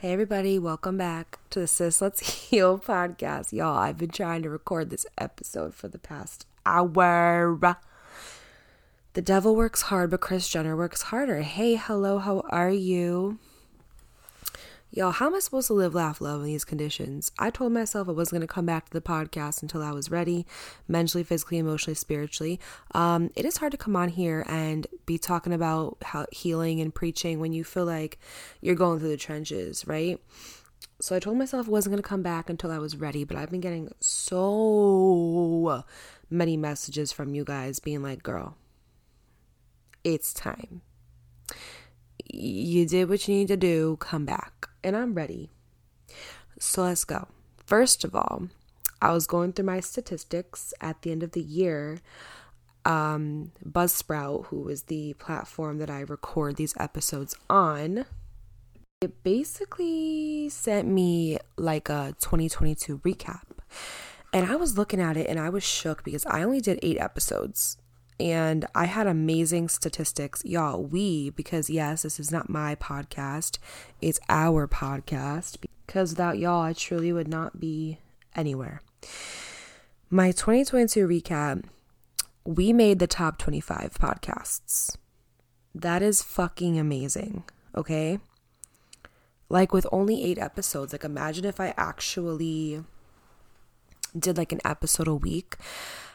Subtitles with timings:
[0.00, 3.52] Hey, everybody, welcome back to the Sis Let's Heal podcast.
[3.52, 7.76] Y'all, I've been trying to record this episode for the past hour.
[9.12, 11.42] The devil works hard, but Kris Jenner works harder.
[11.42, 13.38] Hey, hello, how are you?
[14.92, 17.30] Y'all, how am I supposed to live, laugh, love in these conditions?
[17.38, 20.10] I told myself I wasn't going to come back to the podcast until I was
[20.10, 20.46] ready,
[20.88, 22.58] mentally, physically, emotionally, spiritually.
[22.92, 26.92] Um, it is hard to come on here and be talking about how healing and
[26.92, 28.18] preaching when you feel like
[28.60, 30.18] you're going through the trenches, right?
[30.98, 33.36] So I told myself I wasn't going to come back until I was ready, but
[33.36, 35.84] I've been getting so
[36.28, 38.56] many messages from you guys being like, girl,
[40.02, 40.82] it's time.
[42.32, 45.50] You did what you need to do, come back and I'm ready.
[46.58, 47.28] So let's go.
[47.66, 48.48] First of all,
[49.00, 52.00] I was going through my statistics at the end of the year.
[52.84, 58.06] Um, Buzzsprout, who is the platform that I record these episodes on,
[59.00, 63.44] it basically sent me like a 2022 recap.
[64.32, 66.98] And I was looking at it and I was shook because I only did eight
[66.98, 67.78] episodes
[68.20, 70.44] and I had amazing statistics.
[70.44, 73.58] Y'all, we, because yes, this is not my podcast,
[74.00, 75.56] it's our podcast.
[75.86, 77.98] Because without y'all, I truly would not be
[78.36, 78.82] anywhere.
[80.08, 81.64] My 2022 recap
[82.44, 84.96] we made the top 25 podcasts.
[85.74, 87.44] That is fucking amazing,
[87.76, 88.18] okay?
[89.48, 92.82] Like with only eight episodes, like imagine if I actually
[94.18, 95.56] did like an episode a week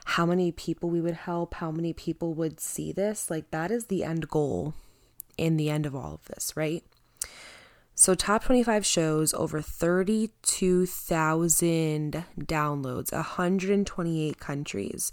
[0.06, 3.30] how many people we would help, how many people would see this.
[3.30, 4.74] Like, that is the end goal
[5.38, 6.84] in the end of all of this, right?
[7.96, 15.12] So, top 25 shows, over 32,000 downloads, 128 countries.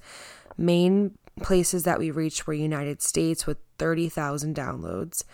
[0.59, 5.25] Main places that we reached were United States with 30,000 downloads,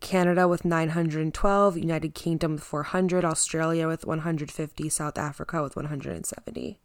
[0.00, 6.80] Canada with 912, United Kingdom with 400, Australia with 150, South Africa with 170.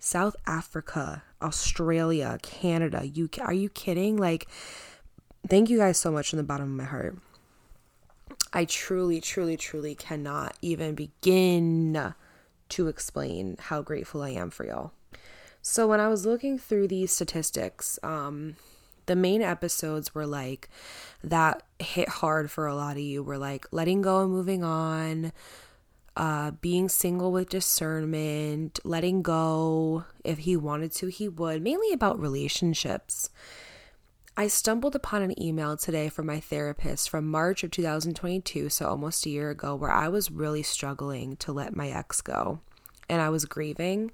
[0.00, 3.40] South Africa, Australia, Canada, UK.
[3.40, 4.16] Are you kidding?
[4.16, 4.48] Like,
[5.46, 7.18] thank you guys so much from the bottom of my heart.
[8.52, 12.14] I truly, truly, truly cannot even begin
[12.70, 14.92] to explain how grateful I am for y'all.
[15.62, 18.56] So, when I was looking through these statistics, um,
[19.06, 20.68] the main episodes were like
[21.22, 25.32] that hit hard for a lot of you were like letting go and moving on,
[26.16, 30.04] uh, being single with discernment, letting go.
[30.24, 33.30] If he wanted to, he would, mainly about relationships.
[34.36, 39.26] I stumbled upon an email today from my therapist from March of 2022, so almost
[39.26, 42.60] a year ago, where I was really struggling to let my ex go
[43.08, 44.12] and I was grieving.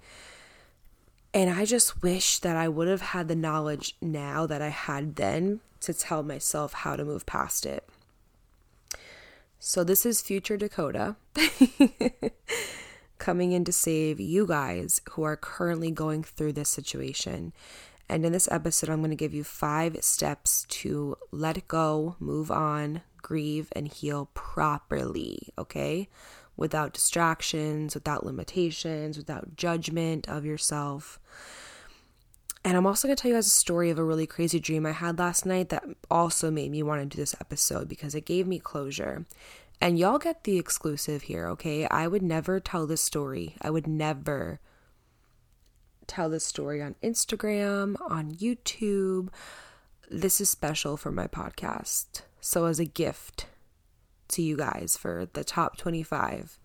[1.33, 5.17] And I just wish that I would have had the knowledge now that I had
[5.17, 7.89] then to tell myself how to move past it.
[9.59, 11.17] So, this is future Dakota
[13.19, 17.53] coming in to save you guys who are currently going through this situation.
[18.09, 22.51] And in this episode, I'm going to give you five steps to let go, move
[22.51, 26.09] on, grieve, and heal properly, okay?
[26.57, 31.19] Without distractions, without limitations, without judgment of yourself.
[32.67, 34.87] And I'm also going to tell you guys a story of a really crazy dream
[34.87, 38.27] I had last night that also made me want to do this episode because it
[38.27, 39.25] gave me closure.
[39.81, 41.87] And y'all get the exclusive here, okay?
[41.87, 43.55] I would never tell this story.
[43.63, 44.59] I would never
[46.09, 49.29] tell this story on Instagram, on YouTube.
[50.11, 52.23] This is special for my podcast.
[52.41, 53.47] So, as a gift
[54.27, 56.59] to you guys for the top 25,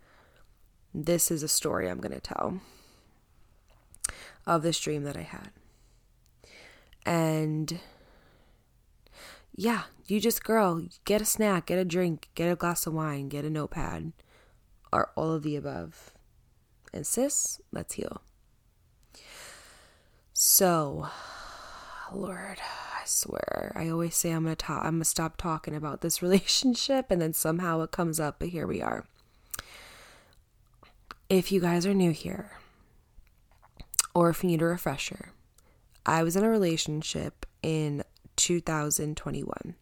[0.96, 2.60] this is a story I'm going to tell
[4.48, 5.52] of this dream that I had.
[7.06, 7.80] And
[9.56, 13.30] yeah, you just, girl, get a snack, get a drink, get a glass of wine,
[13.30, 14.14] get a notepad,
[14.92, 16.14] or all of the above.
[16.94, 18.22] And sis, let's heal.
[20.34, 21.08] So,
[22.12, 26.22] Lord, I swear, I always say I'm gonna talk, I'm gonna stop talking about this
[26.22, 29.06] relationship, and then somehow it comes up, but here we are.
[31.30, 32.58] If you guys are new here,
[34.14, 35.32] or if you need a refresher,
[36.06, 38.04] I was in a relationship in
[38.36, 39.76] 2021.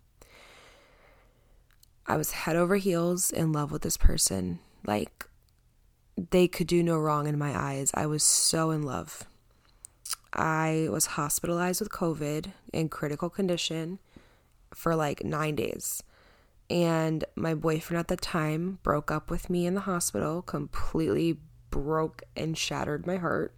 [2.05, 4.59] I was head over heels in love with this person.
[4.85, 5.25] Like,
[6.31, 7.91] they could do no wrong in my eyes.
[7.93, 9.25] I was so in love.
[10.33, 13.99] I was hospitalized with COVID in critical condition
[14.73, 16.03] for like nine days.
[16.69, 21.37] And my boyfriend at the time broke up with me in the hospital, completely
[21.71, 23.55] broke and shattered my heart.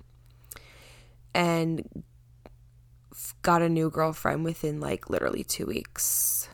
[1.34, 2.04] And
[3.42, 6.50] got a new girlfriend within like literally two weeks.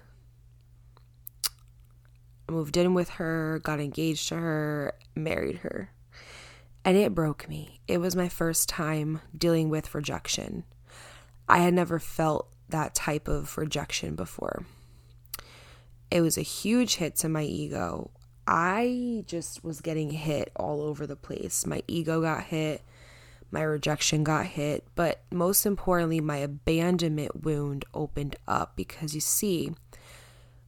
[2.50, 5.92] moved in with her, got engaged to her, married her.
[6.86, 7.82] And it broke me.
[7.88, 10.64] It was my first time dealing with rejection.
[11.50, 14.66] I had never felt that type of rejection before.
[16.10, 18.12] It was a huge hit to my ego.
[18.48, 21.66] I just was getting hit all over the place.
[21.66, 22.82] My ego got hit,
[23.50, 29.72] my rejection got hit, but most importantly, my abandonment wound opened up because you see,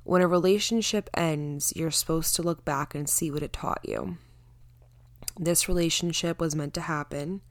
[0.04, 4.18] when a relationship ends, you're supposed to look back and see what it taught you.
[5.38, 7.42] This relationship was meant to happen.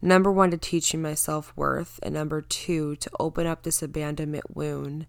[0.00, 3.82] Number one, to teach me my self worth, and number two, to open up this
[3.82, 5.06] abandonment wound.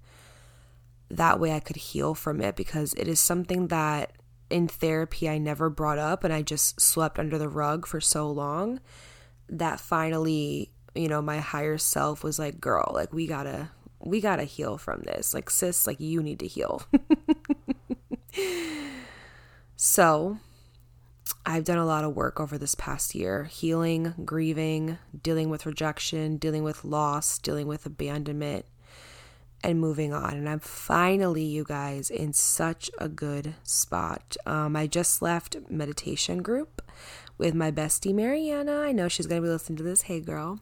[1.09, 4.13] That way I could heal from it because it is something that
[4.49, 8.29] in therapy I never brought up and I just swept under the rug for so
[8.29, 8.79] long
[9.49, 13.69] that finally, you know, my higher self was like, girl, like we gotta
[13.99, 15.33] we gotta heal from this.
[15.33, 16.83] Like sis, like you need to heal.
[19.75, 20.37] so
[21.45, 26.37] I've done a lot of work over this past year healing, grieving, dealing with rejection,
[26.37, 28.65] dealing with loss, dealing with abandonment,
[29.63, 30.33] and moving on.
[30.33, 34.37] And I'm finally, you guys, in such a good spot.
[34.45, 36.81] Um, I just left meditation group
[37.37, 38.79] with my bestie Mariana.
[38.79, 40.03] I know she's going to be listening to this.
[40.03, 40.59] Hey, girl.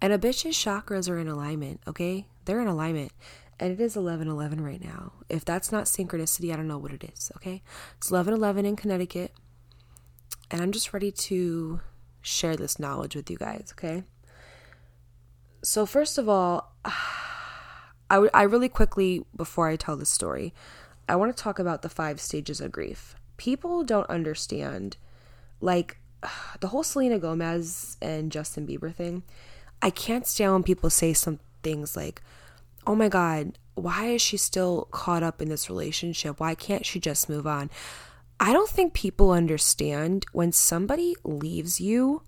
[0.00, 2.26] And a bitch's chakras are in alignment, okay?
[2.44, 3.12] They're in alignment.
[3.60, 5.12] And it is 11 11 right now.
[5.28, 7.62] If that's not synchronicity, I don't know what it is, okay?
[7.98, 9.32] It's 11 11 in Connecticut.
[10.50, 11.80] And I'm just ready to
[12.20, 14.02] share this knowledge with you guys, okay?
[15.62, 20.52] So, first of all, I, w- I really quickly, before I tell the story,
[21.08, 23.14] I want to talk about the five stages of grief.
[23.36, 24.96] People don't understand,
[25.60, 25.98] like,
[26.60, 29.22] the whole Selena Gomez and Justin Bieber thing.
[29.80, 32.22] I can't stand when people say some things like,
[32.86, 36.38] oh my God, why is she still caught up in this relationship?
[36.38, 37.70] Why can't she just move on?
[38.38, 42.22] I don't think people understand when somebody leaves you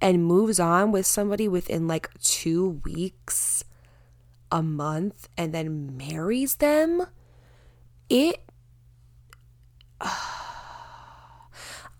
[0.00, 3.64] and moves on with somebody within like two weeks
[4.52, 7.06] a month and then marries them,
[8.08, 8.40] it.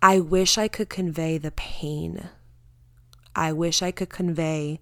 [0.05, 2.29] I wish I could convey the pain.
[3.35, 4.81] I wish I could convey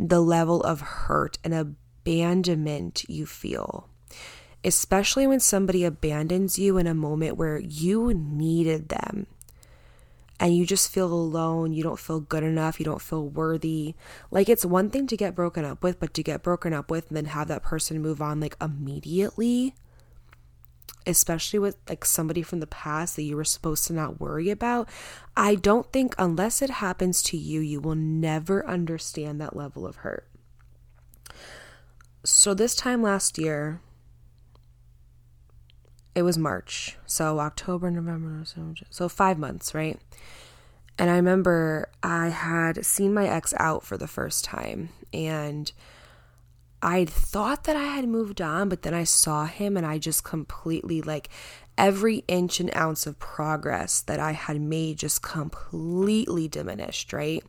[0.00, 3.90] the level of hurt and abandonment you feel,
[4.64, 9.26] especially when somebody abandons you in a moment where you needed them
[10.40, 13.96] and you just feel alone, you don't feel good enough, you don't feel worthy.
[14.30, 17.08] Like it's one thing to get broken up with, but to get broken up with
[17.08, 19.74] and then have that person move on like immediately,
[21.08, 24.88] especially with like somebody from the past that you were supposed to not worry about,
[25.36, 29.96] I don't think unless it happens to you, you will never understand that level of
[29.96, 30.28] hurt.
[32.24, 33.80] So this time last year,
[36.14, 36.98] it was March.
[37.06, 38.44] So October, November,
[38.90, 39.98] so five months, right?
[40.98, 45.72] And I remember I had seen my ex out for the first time and
[46.82, 50.22] I thought that I had moved on, but then I saw him and I just
[50.22, 51.28] completely like
[51.76, 57.42] every inch and ounce of progress that I had made just completely diminished, right?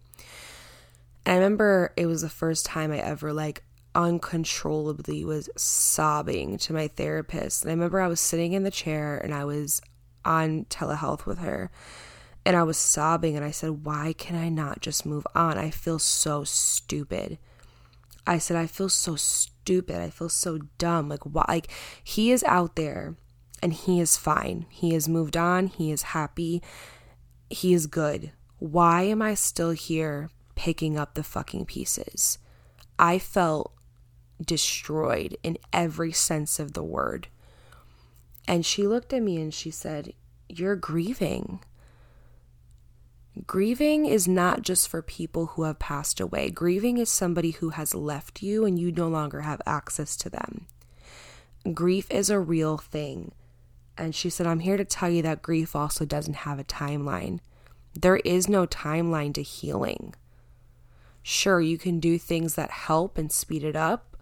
[1.25, 6.73] And I remember it was the first time I ever like uncontrollably was sobbing to
[6.73, 7.63] my therapist.
[7.63, 9.81] And I remember I was sitting in the chair and I was
[10.25, 11.71] on telehealth with her
[12.45, 15.57] and I was sobbing and I said, Why can I not just move on?
[15.57, 17.37] I feel so stupid.
[18.29, 19.95] I said, I feel so stupid.
[19.97, 21.09] I feel so dumb.
[21.09, 21.45] Like, why?
[21.47, 21.71] Like,
[22.03, 23.15] he is out there
[23.63, 24.67] and he is fine.
[24.69, 25.65] He has moved on.
[25.65, 26.61] He is happy.
[27.49, 28.31] He is good.
[28.59, 32.37] Why am I still here picking up the fucking pieces?
[32.99, 33.73] I felt
[34.39, 37.29] destroyed in every sense of the word.
[38.47, 40.13] And she looked at me and she said,
[40.47, 41.61] You're grieving.
[43.45, 46.49] Grieving is not just for people who have passed away.
[46.49, 50.67] Grieving is somebody who has left you and you no longer have access to them.
[51.73, 53.31] Grief is a real thing.
[53.97, 57.39] And she said, I'm here to tell you that grief also doesn't have a timeline.
[57.93, 60.15] There is no timeline to healing.
[61.21, 64.17] Sure, you can do things that help and speed it up,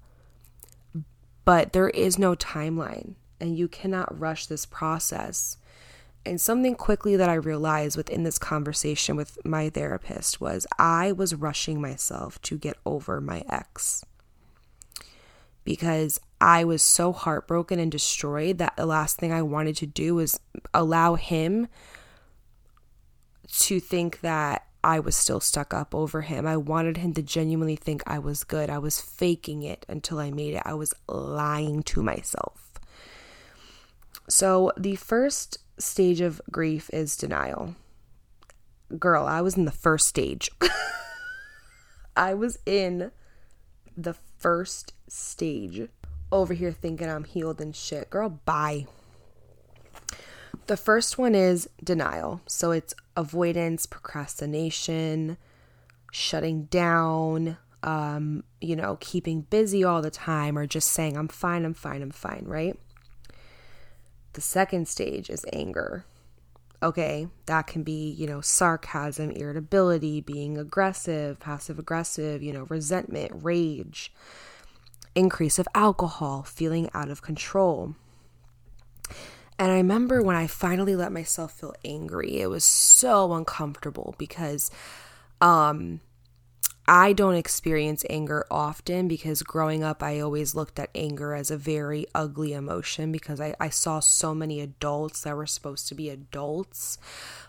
[1.45, 5.57] but there is no timeline and you cannot rush this process.
[6.27, 11.33] And something quickly that I realized within this conversation with my therapist was I was
[11.33, 14.03] rushing myself to get over my ex
[15.63, 20.15] because I was so heartbroken and destroyed that the last thing I wanted to do
[20.15, 20.37] was
[20.73, 21.67] allow him
[23.59, 26.45] to think that I was still stuck up over him.
[26.45, 28.69] I wanted him to genuinely think I was good.
[28.69, 30.63] I was faking it until I made it.
[30.65, 32.79] I was lying to myself.
[34.29, 37.75] So, the first stage of grief is denial.
[38.97, 40.49] Girl, I was in the first stage.
[42.15, 43.11] I was in
[43.95, 45.89] the first stage
[46.31, 48.09] over here thinking I'm healed and shit.
[48.09, 48.87] Girl, bye.
[50.67, 52.41] The first one is denial.
[52.47, 55.37] So it's avoidance, procrastination,
[56.11, 61.63] shutting down, um, you know, keeping busy all the time, or just saying, I'm fine,
[61.63, 62.77] I'm fine, I'm fine, right?
[64.37, 66.05] The second stage is anger.
[66.83, 73.31] Okay, that can be, you know, sarcasm, irritability, being aggressive, passive aggressive, you know, resentment,
[73.33, 74.13] rage,
[75.15, 77.95] increase of alcohol, feeling out of control.
[79.57, 84.69] And I remember when I finally let myself feel angry, it was so uncomfortable because
[85.41, 85.99] um
[86.89, 91.57] I don't experience anger often because growing up, I always looked at anger as a
[91.57, 96.09] very ugly emotion because I, I saw so many adults that were supposed to be
[96.09, 96.97] adults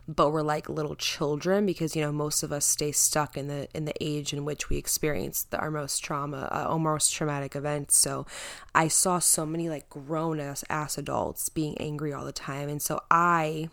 [0.08, 3.68] but were like little children because you know most of us stay stuck in the
[3.74, 7.54] in the age in which we experience the, our most trauma uh, our most traumatic
[7.54, 7.94] events.
[7.96, 8.26] So
[8.74, 12.68] i saw so many like grown ass ass adults being angry all the time.
[12.68, 13.68] And so i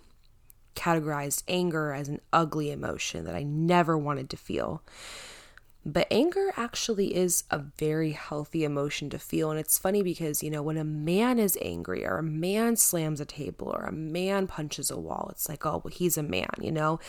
[0.76, 4.84] categorized anger as an ugly emotion that i never wanted to feel
[5.88, 9.52] but anger actually is a very healthy emotion to feel.
[9.52, 13.22] And it's funny because, you know, when a man is angry or a man slams
[13.22, 16.50] a table or a man punches a wall, it's like, oh, well, he's a man,
[16.60, 17.00] you know?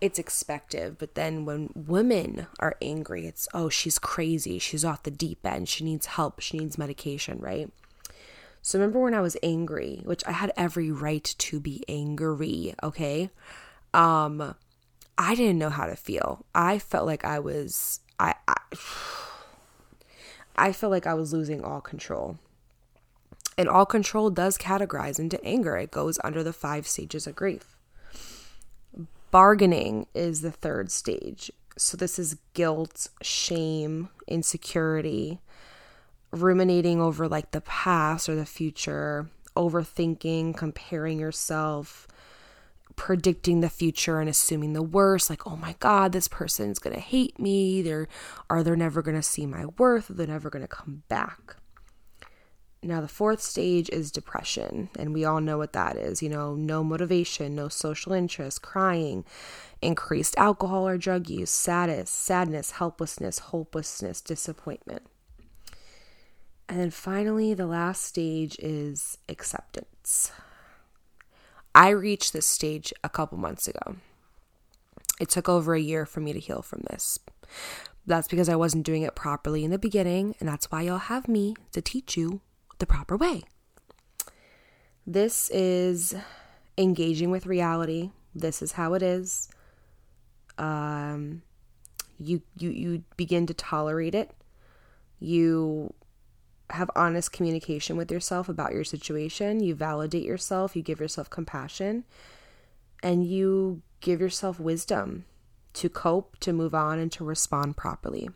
[0.00, 0.98] It's expected.
[0.98, 4.58] But then when women are angry, it's, oh, she's crazy.
[4.58, 5.68] She's off the deep end.
[5.68, 6.40] She needs help.
[6.40, 7.70] She needs medication, right?
[8.62, 13.30] So remember when I was angry, which I had every right to be angry, okay?
[13.92, 14.56] Um,
[15.16, 16.44] I didn't know how to feel.
[16.52, 18.56] I felt like I was I, I
[20.56, 22.38] I felt like I was losing all control.
[23.56, 25.76] And all control does categorize into anger.
[25.76, 27.76] It goes under the five stages of grief.
[29.30, 31.50] Bargaining is the third stage.
[31.76, 35.40] So this is guilt, shame, insecurity,
[36.30, 42.06] ruminating over like the past or the future, overthinking, comparing yourself,
[42.96, 47.00] predicting the future and assuming the worst like oh my god this person's going to
[47.00, 47.82] hate me.
[47.82, 48.08] They're
[48.48, 50.08] are they never going to see my worth?
[50.08, 51.56] They're never going to come back.
[52.82, 56.54] Now the fourth stage is depression and we all know what that is you know
[56.54, 59.24] no motivation no social interest crying
[59.80, 65.02] increased alcohol or drug use sadness sadness helplessness hopelessness disappointment.
[66.68, 70.30] And then finally the last stage is acceptance
[71.74, 73.96] I reached this stage a couple months ago.
[75.20, 77.18] It took over a year for me to heal from this.
[78.06, 81.26] That's because I wasn't doing it properly in the beginning, and that's why you'll have
[81.26, 82.40] me to teach you
[82.78, 83.42] the proper way.
[85.06, 86.14] This is
[86.76, 88.10] engaging with reality.
[88.34, 89.48] This is how it is.
[90.58, 91.42] Um,
[92.18, 94.30] you you you begin to tolerate it.
[95.18, 95.92] You
[96.70, 99.62] have honest communication with yourself about your situation.
[99.62, 102.04] You validate yourself, you give yourself compassion,
[103.02, 105.24] and you give yourself wisdom
[105.74, 108.30] to cope, to move on, and to respond properly.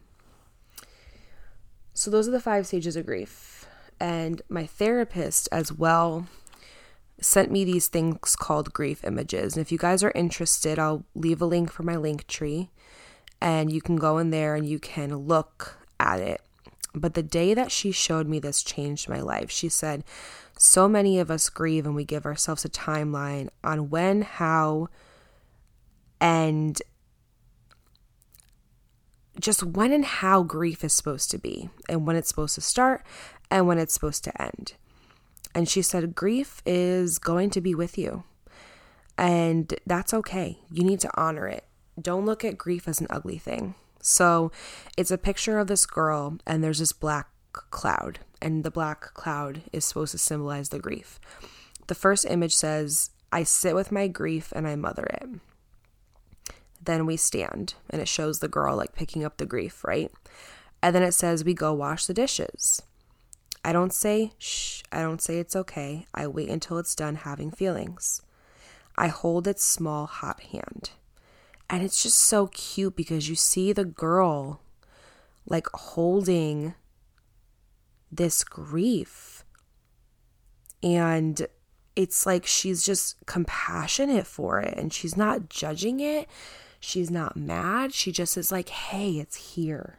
[1.94, 3.66] So, those are the five stages of grief.
[4.00, 6.28] And my therapist, as well,
[7.20, 9.56] sent me these things called grief images.
[9.56, 12.70] And if you guys are interested, I'll leave a link for my link tree
[13.40, 16.40] and you can go in there and you can look at it
[16.98, 19.50] but the day that she showed me this changed my life.
[19.50, 20.04] She said,
[20.56, 24.88] So many of us grieve and we give ourselves a timeline on when, how,
[26.20, 26.80] and
[29.40, 33.04] just when and how grief is supposed to be, and when it's supposed to start,
[33.50, 34.74] and when it's supposed to end.
[35.54, 38.24] And she said, Grief is going to be with you.
[39.16, 40.58] And that's okay.
[40.70, 41.64] You need to honor it.
[42.00, 43.74] Don't look at grief as an ugly thing.
[44.08, 44.50] So
[44.96, 49.60] it's a picture of this girl, and there's this black cloud, and the black cloud
[49.70, 51.20] is supposed to symbolize the grief.
[51.88, 55.28] The first image says, I sit with my grief and I mother it.
[56.82, 60.10] Then we stand, and it shows the girl like picking up the grief, right?
[60.82, 62.80] And then it says, We go wash the dishes.
[63.62, 66.06] I don't say shh, I don't say it's okay.
[66.14, 68.22] I wait until it's done having feelings.
[68.96, 70.92] I hold its small, hot hand.
[71.70, 74.60] And it's just so cute because you see the girl
[75.46, 76.74] like holding
[78.10, 79.44] this grief.
[80.82, 81.46] And
[81.94, 86.28] it's like she's just compassionate for it and she's not judging it.
[86.80, 87.92] She's not mad.
[87.92, 89.98] She just is like, hey, it's here.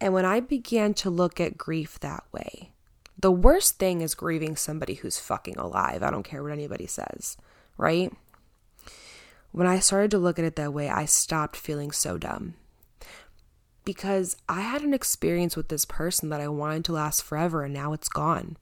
[0.00, 2.70] And when I began to look at grief that way,
[3.18, 6.02] The worst thing is grieving somebody who's fucking alive.
[6.02, 7.36] I don't care what anybody says,
[7.78, 8.12] right?
[9.56, 12.56] When I started to look at it that way, I stopped feeling so dumb.
[13.86, 17.72] Because I had an experience with this person that I wanted to last forever and
[17.72, 18.58] now it's gone.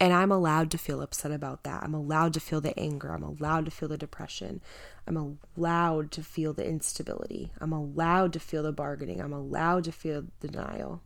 [0.00, 1.84] And I'm allowed to feel upset about that.
[1.84, 3.12] I'm allowed to feel the anger.
[3.12, 4.60] I'm allowed to feel the depression.
[5.06, 7.52] I'm allowed to feel the instability.
[7.60, 9.20] I'm allowed to feel the bargaining.
[9.20, 11.02] I'm allowed to feel the denial.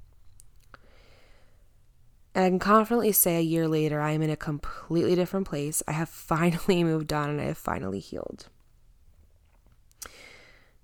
[2.35, 5.83] And I can confidently say a year later, I am in a completely different place.
[5.87, 8.49] I have finally moved on and I have finally healed.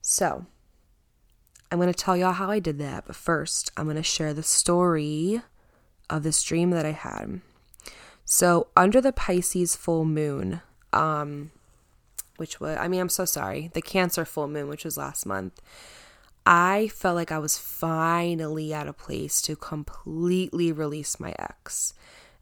[0.02, 0.46] So,
[1.70, 4.34] I'm going to tell y'all how I did that, but first, I'm going to share
[4.34, 5.40] the story
[6.10, 7.40] of this dream that I had.
[8.24, 10.60] So, under the Pisces full moon,
[10.92, 11.52] um,
[12.36, 15.62] which was, I mean, I'm so sorry, the Cancer full moon, which was last month,
[16.44, 21.94] I felt like I was finally at a place to completely release my ex.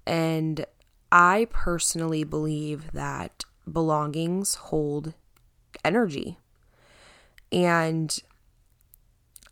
[0.07, 0.64] And
[1.12, 5.12] I personally believe that belongings hold
[5.85, 6.38] energy.
[7.52, 8.16] And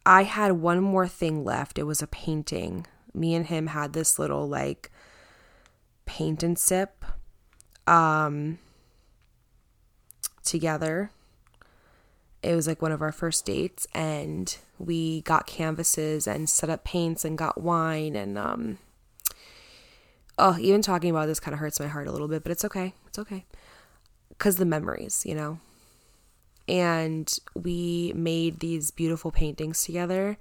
[0.07, 1.79] I had one more thing left.
[1.79, 2.87] It was a painting.
[3.13, 4.91] Me and him had this little like
[6.09, 7.05] paint and sip
[7.87, 8.59] um
[10.43, 11.11] together
[12.43, 16.83] it was like one of our first dates and we got canvases and set up
[16.85, 18.79] paints and got wine and um
[20.39, 22.65] oh even talking about this kind of hurts my heart a little bit but it's
[22.65, 23.45] okay it's okay
[24.31, 25.59] because the memories you know
[26.69, 30.37] and we made these beautiful paintings together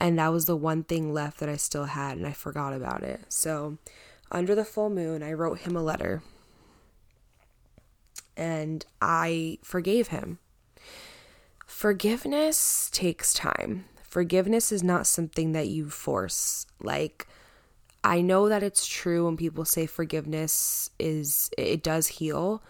[0.00, 3.02] and that was the one thing left that i still had and i forgot about
[3.02, 3.78] it so
[4.30, 6.22] under the full moon i wrote him a letter
[8.36, 10.38] and i forgave him
[11.76, 13.84] Forgiveness takes time.
[14.02, 16.66] Forgiveness is not something that you force.
[16.80, 17.26] Like,
[18.02, 22.62] I know that it's true when people say forgiveness is, it does heal,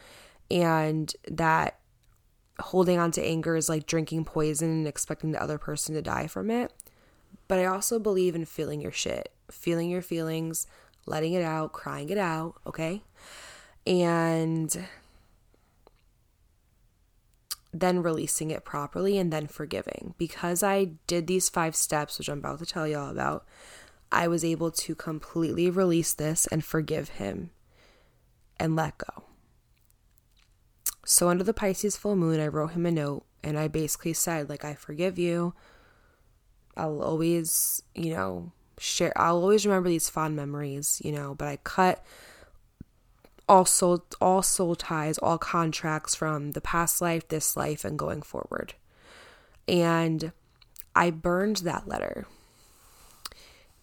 [0.50, 1.78] and that
[2.58, 6.26] holding on to anger is like drinking poison and expecting the other person to die
[6.26, 6.72] from it.
[7.48, 10.66] But I also believe in feeling your shit, feeling your feelings,
[11.06, 13.02] letting it out, crying it out, okay?
[13.86, 14.86] And
[17.72, 20.14] then releasing it properly and then forgiving.
[20.18, 23.44] Because I did these five steps, which I'm about to tell y'all about,
[24.10, 27.50] I was able to completely release this and forgive him
[28.58, 29.25] and let go.
[31.08, 34.48] So, under the Pisces full moon, I wrote him a note and I basically said,
[34.48, 35.54] like, I forgive you.
[36.76, 41.58] I'll always, you know, share, I'll always remember these fond memories, you know, but I
[41.62, 42.04] cut
[43.48, 48.22] all soul all soul ties, all contracts from the past life, this life, and going
[48.22, 48.74] forward.
[49.68, 50.32] And
[50.96, 52.26] I burned that letter.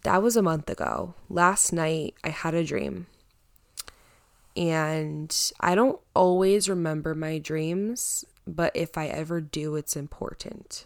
[0.03, 1.13] That was a month ago.
[1.29, 3.07] Last night I had a dream.
[4.55, 10.85] And I don't always remember my dreams, but if I ever do, it's important.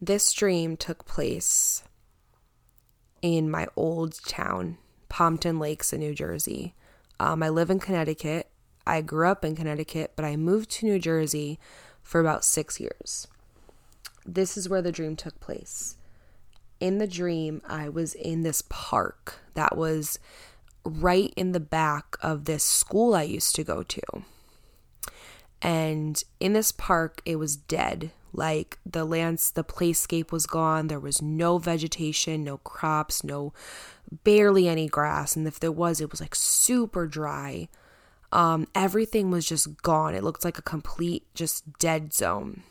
[0.00, 1.82] This dream took place
[3.22, 6.74] in my old town Pompton Lakes in New Jersey.
[7.18, 8.48] Um, I live in Connecticut.
[8.86, 11.58] I grew up in Connecticut, but I moved to New Jersey
[12.02, 13.26] for about six years.
[14.24, 15.96] This is where the dream took place.
[16.80, 20.18] In the dream, I was in this park that was
[20.84, 24.02] right in the back of this school I used to go to.
[25.60, 28.12] And in this park, it was dead.
[28.32, 30.86] Like the lands, the playscape was gone.
[30.86, 33.52] There was no vegetation, no crops, no
[34.24, 35.34] barely any grass.
[35.34, 37.68] And if there was, it was like super dry.
[38.30, 40.14] Um, everything was just gone.
[40.14, 42.62] It looked like a complete, just dead zone.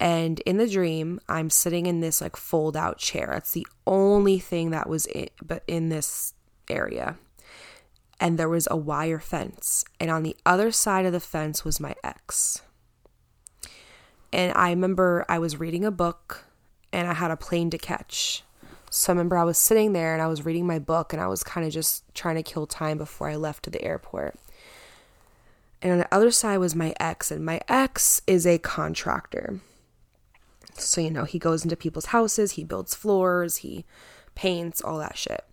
[0.00, 3.30] And in the dream, I'm sitting in this like fold out chair.
[3.32, 6.33] That's the only thing that was in, but in this
[6.68, 7.16] area.
[8.20, 9.84] And there was a wire fence.
[9.98, 12.62] And on the other side of the fence was my ex.
[14.32, 16.44] And I remember I was reading a book
[16.92, 18.42] and I had a plane to catch.
[18.90, 21.26] So I remember I was sitting there and I was reading my book and I
[21.26, 24.38] was kind of just trying to kill time before I left to the airport.
[25.82, 29.60] And on the other side was my ex, and my ex is a contractor.
[30.78, 33.84] So, you know, he goes into people's houses, he builds floors, he
[34.34, 35.44] paints, all that shit.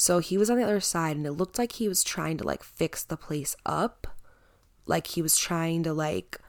[0.00, 2.44] So he was on the other side and it looked like he was trying to
[2.44, 4.06] like fix the place up.
[4.86, 6.40] Like he was trying to like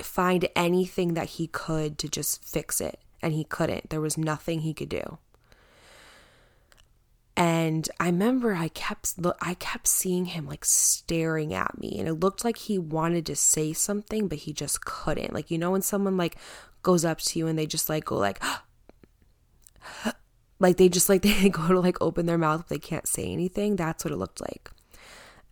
[0.00, 3.90] find anything that he could to just fix it and he couldn't.
[3.90, 5.18] There was nothing he could do.
[7.36, 12.14] And I remember I kept I kept seeing him like staring at me and it
[12.14, 15.32] looked like he wanted to say something but he just couldn't.
[15.32, 16.36] Like you know when someone like
[16.82, 18.42] goes up to you and they just like go like
[20.64, 23.24] like they just like they go to like open their mouth but they can't say
[23.24, 23.76] anything.
[23.76, 24.70] That's what it looked like.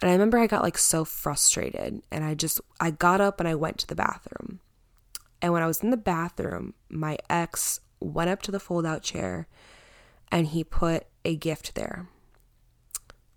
[0.01, 3.49] And I remember I got like so frustrated and I just I got up and
[3.49, 4.61] I went to the bathroom.
[5.41, 9.03] And when I was in the bathroom, my ex went up to the fold out
[9.03, 9.47] chair
[10.31, 12.09] and he put a gift there.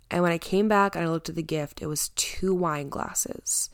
[0.10, 2.90] And when I came back and I looked at the gift, it was two wine
[2.90, 3.70] glasses.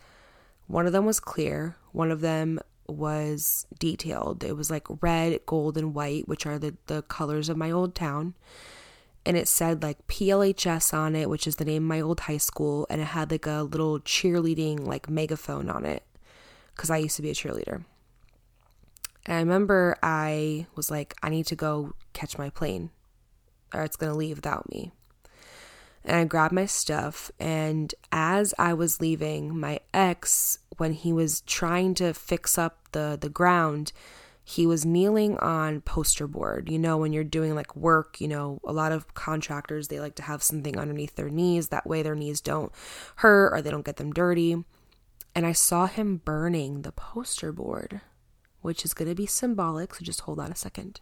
[0.67, 2.59] One of them was clear, one of them
[2.93, 4.43] was detailed.
[4.43, 7.95] It was like red, gold, and white, which are the, the colors of my old
[7.95, 8.35] town.
[9.25, 12.37] And it said like PLHS on it, which is the name of my old high
[12.37, 12.87] school.
[12.89, 16.03] And it had like a little cheerleading like megaphone on it
[16.75, 17.83] because I used to be a cheerleader.
[19.25, 22.89] And I remember I was like, I need to go catch my plane
[23.73, 24.91] or it's going to leave without me.
[26.03, 27.31] And I grabbed my stuff.
[27.39, 33.17] And as I was leaving, my ex, when he was trying to fix up the,
[33.19, 33.91] the ground,
[34.43, 36.69] he was kneeling on poster board.
[36.69, 40.15] You know, when you're doing like work, you know, a lot of contractors, they like
[40.15, 41.69] to have something underneath their knees.
[41.69, 42.71] That way their knees don't
[43.17, 44.63] hurt or they don't get them dirty.
[45.33, 48.01] And I saw him burning the poster board
[48.61, 49.95] which is going to be symbolic.
[49.95, 51.01] So just hold on a second.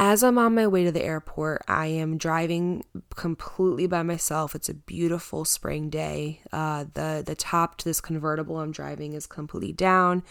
[0.00, 2.84] As I'm on my way to the airport, I am driving
[3.16, 4.54] completely by myself.
[4.54, 6.40] It's a beautiful spring day.
[6.52, 10.22] Uh, the the top to this convertible I'm driving is completely down.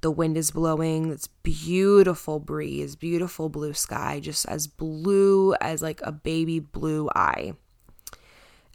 [0.00, 1.12] The wind is blowing.
[1.12, 7.52] It's beautiful breeze, beautiful blue sky, just as blue as like a baby blue eye.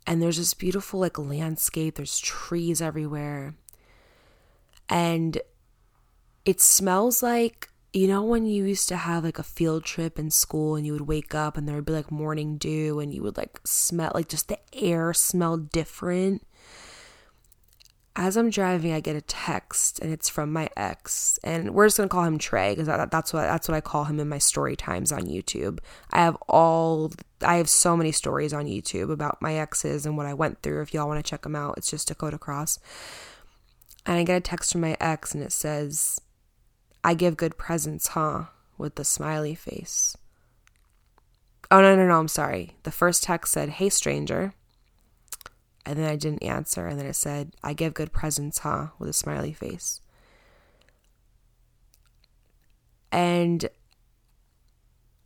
[0.08, 1.96] And there's this beautiful like landscape.
[1.96, 3.56] There's trees everywhere,
[4.88, 5.42] and
[6.46, 10.30] it smells like you know when you used to have like a field trip in
[10.30, 13.22] school and you would wake up and there would be like morning dew and you
[13.24, 16.46] would like smell like just the air smelled different?
[18.20, 21.98] As i'm driving i get a text and it's from my ex and we're just
[21.98, 24.28] going to call him trey because that, that's what that's what i call him in
[24.28, 25.78] my story times on youtube.
[26.12, 30.26] I have all i have so many stories on youtube about my exes and what
[30.26, 31.78] i went through if y'all want to check them out.
[31.78, 32.80] It's just dakota cross
[34.08, 36.20] and i get a text from my ex and it says
[37.08, 38.48] I give good presents, huh?
[38.78, 40.18] With the smiley face.
[41.72, 42.76] Oh, no, no, no, I'm sorry.
[42.84, 44.54] The first text said, Hey, stranger.
[45.86, 46.86] And then I didn't answer.
[46.86, 48.88] And then it said, I give good presents, huh?
[49.00, 50.02] With a smiley face.
[53.10, 53.70] And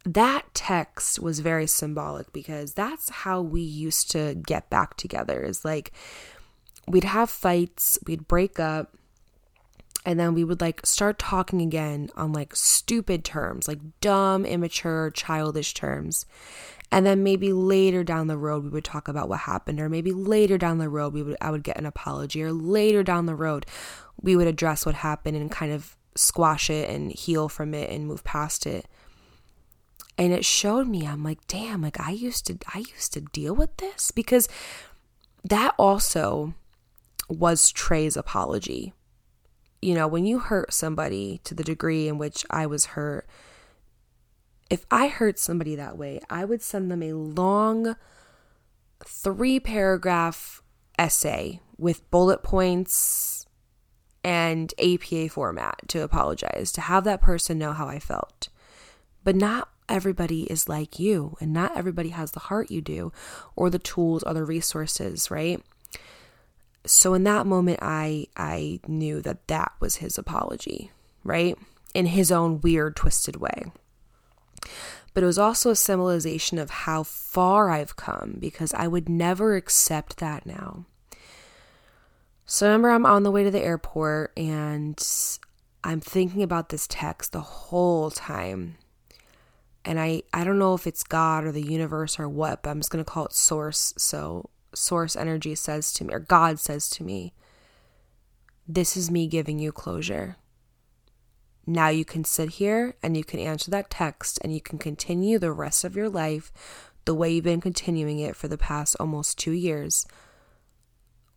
[0.06, 5.66] that text was very symbolic because that's how we used to get back together is
[5.66, 5.92] like
[6.88, 8.96] we'd have fights, we'd break up,
[10.06, 15.12] and then we would like start talking again on like stupid terms, like dumb, immature,
[15.12, 16.26] childish terms.
[16.92, 20.12] And then maybe later down the road we would talk about what happened or maybe
[20.12, 23.36] later down the road we would I would get an apology or later down the
[23.36, 23.66] road
[24.22, 28.08] we would address what happened and kind of squash it and heal from it and
[28.08, 28.88] move past it.
[30.18, 33.56] And it showed me I'm like, "Damn, like I used to I used to deal
[33.56, 34.50] with this because
[35.44, 36.54] that also
[37.30, 38.94] was Trey's apology
[39.82, 43.28] you know, when you hurt somebody to the degree in which I was hurt,
[44.70, 47.96] if I hurt somebody that way, I would send them a long
[49.06, 50.62] three paragraph
[50.98, 53.48] essay with bullet points
[54.24, 58.50] and APA format to apologize, to have that person know how I felt.
[59.24, 63.12] But not everybody is like you, and not everybody has the heart you do,
[63.56, 65.62] or the tools or the resources, right?
[66.86, 70.92] So in that moment i i knew that that was his apology
[71.24, 71.58] right?
[71.94, 73.72] In his own weird twisted way.
[75.14, 79.56] But it was also a symbolization of how far i've come because i would never
[79.56, 80.86] accept that now.
[82.46, 85.02] So remember i'm on the way to the airport and
[85.84, 88.78] i'm thinking about this text the whole time.
[89.84, 92.80] And i i don't know if it's god or the universe or what but i'm
[92.80, 93.94] just going to call it source.
[93.98, 97.34] So source energy says to me, or God says to me,
[98.68, 100.38] This is me giving you closure.
[101.66, 105.38] Now you can sit here and you can answer that text and you can continue
[105.38, 106.52] the rest of your life
[107.06, 110.06] the way you've been continuing it for the past almost two years.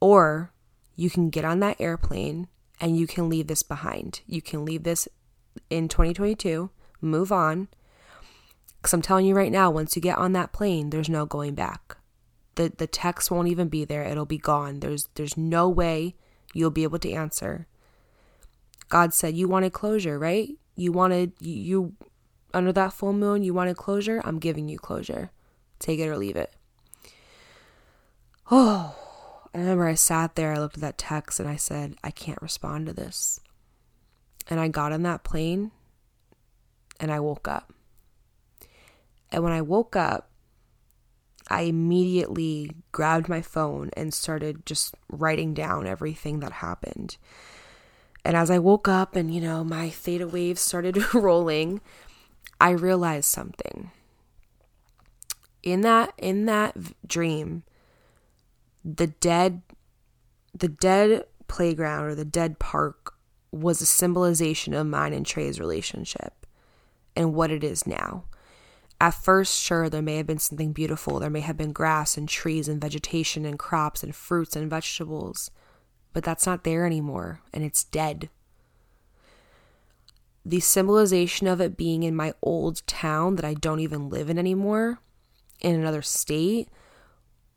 [0.00, 0.52] Or
[0.96, 2.48] you can get on that airplane
[2.80, 4.20] and you can leave this behind.
[4.26, 5.08] You can leave this
[5.70, 6.70] in 2022,
[7.00, 7.68] move on.
[8.76, 11.54] Because I'm telling you right now, once you get on that plane, there's no going
[11.54, 11.96] back
[12.56, 14.04] the the text won't even be there.
[14.04, 14.80] It'll be gone.
[14.80, 16.14] There's there's no way
[16.52, 17.66] you'll be able to answer.
[18.88, 20.50] God said you wanted closure right?
[20.76, 21.94] You wanted you,
[22.52, 24.20] under that full moon you wanted closure?
[24.24, 25.30] I'm giving you closure.
[25.78, 26.54] Take it or leave it.
[28.50, 28.96] Oh
[29.54, 32.42] i remember i sat there i looked at that text and i said i can't
[32.42, 33.40] respond to this.
[34.50, 35.70] And i got on that plane
[37.00, 37.72] and i woke up.
[39.34, 40.30] And when I woke up,
[41.48, 47.16] I immediately grabbed my phone and started just writing down everything that happened.
[48.24, 51.80] And as I woke up and, you know, my theta waves started rolling,
[52.60, 53.90] I realized something.
[55.62, 56.76] In that in that
[57.06, 57.64] dream,
[58.84, 59.62] the dead
[60.52, 63.14] the dead playground or the dead park
[63.50, 66.46] was a symbolization of mine and Trey's relationship
[67.16, 68.24] and what it is now.
[69.04, 71.18] At first, sure, there may have been something beautiful.
[71.18, 75.50] There may have been grass and trees and vegetation and crops and fruits and vegetables,
[76.14, 78.30] but that's not there anymore and it's dead.
[80.42, 84.38] The symbolization of it being in my old town that I don't even live in
[84.38, 85.00] anymore,
[85.60, 86.70] in another state,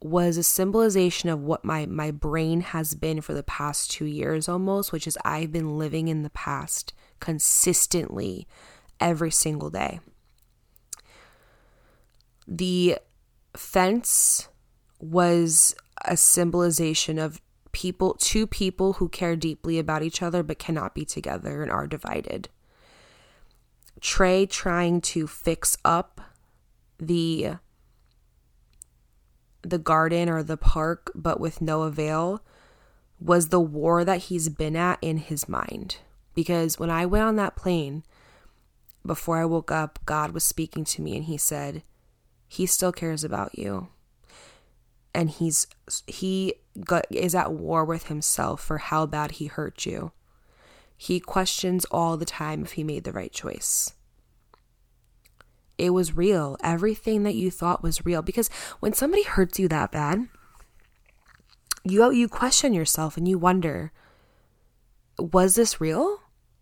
[0.02, 4.50] was a symbolization of what my my brain has been for the past 2 years
[4.50, 8.50] almost, which is I've been living in the past consistently
[9.00, 10.02] every single day.
[12.48, 13.00] The
[13.56, 14.48] fence
[15.00, 20.96] was a symbolization of people two people who care deeply about each other but cannot
[20.96, 22.50] be together and are divided.
[24.00, 26.22] Trey trying to fix up
[27.00, 27.58] the
[29.62, 32.42] the garden or the park, but with no avail,
[33.20, 35.98] was the war that he's been at in his mind.
[36.34, 38.04] Because when I went on that plane,
[39.06, 41.84] before I woke up, God was speaking to me and he said,
[42.48, 43.90] He still cares about you.
[45.14, 45.68] And he's
[46.06, 46.54] he
[46.86, 50.12] got, is at war with himself for how bad he hurt you.
[50.96, 53.94] He questions all the time if he made the right choice
[55.78, 56.58] it was real.
[56.64, 58.22] Everything that you thought was real.
[58.22, 60.28] Because when somebody hurts you that bad,
[61.84, 63.92] you you question yourself and you wonder,
[65.20, 66.22] was this real?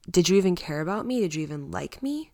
[0.09, 1.21] Did you even care about me?
[1.21, 2.31] Did you even like me?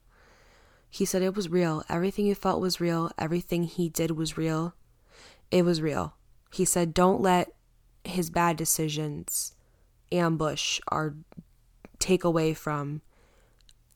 [0.91, 1.83] He said it was real.
[1.89, 3.11] Everything you felt was real.
[3.17, 4.75] Everything he did was real.
[5.49, 6.15] It was real.
[6.53, 7.53] He said, don't let
[8.03, 9.55] his bad decisions
[10.11, 11.15] ambush or
[11.97, 13.01] take away from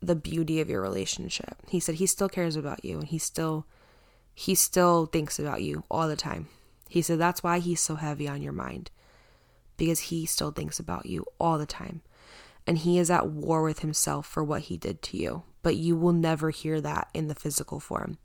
[0.01, 1.58] the beauty of your relationship.
[1.67, 3.65] He said he still cares about you and he still
[4.34, 6.47] he still thinks about you all the time.
[6.89, 8.91] He said that's why he's so heavy on your mind
[9.77, 12.01] because he still thinks about you all the time.
[12.67, 15.95] And he is at war with himself for what he did to you, but you
[15.95, 18.19] will never hear that in the physical form.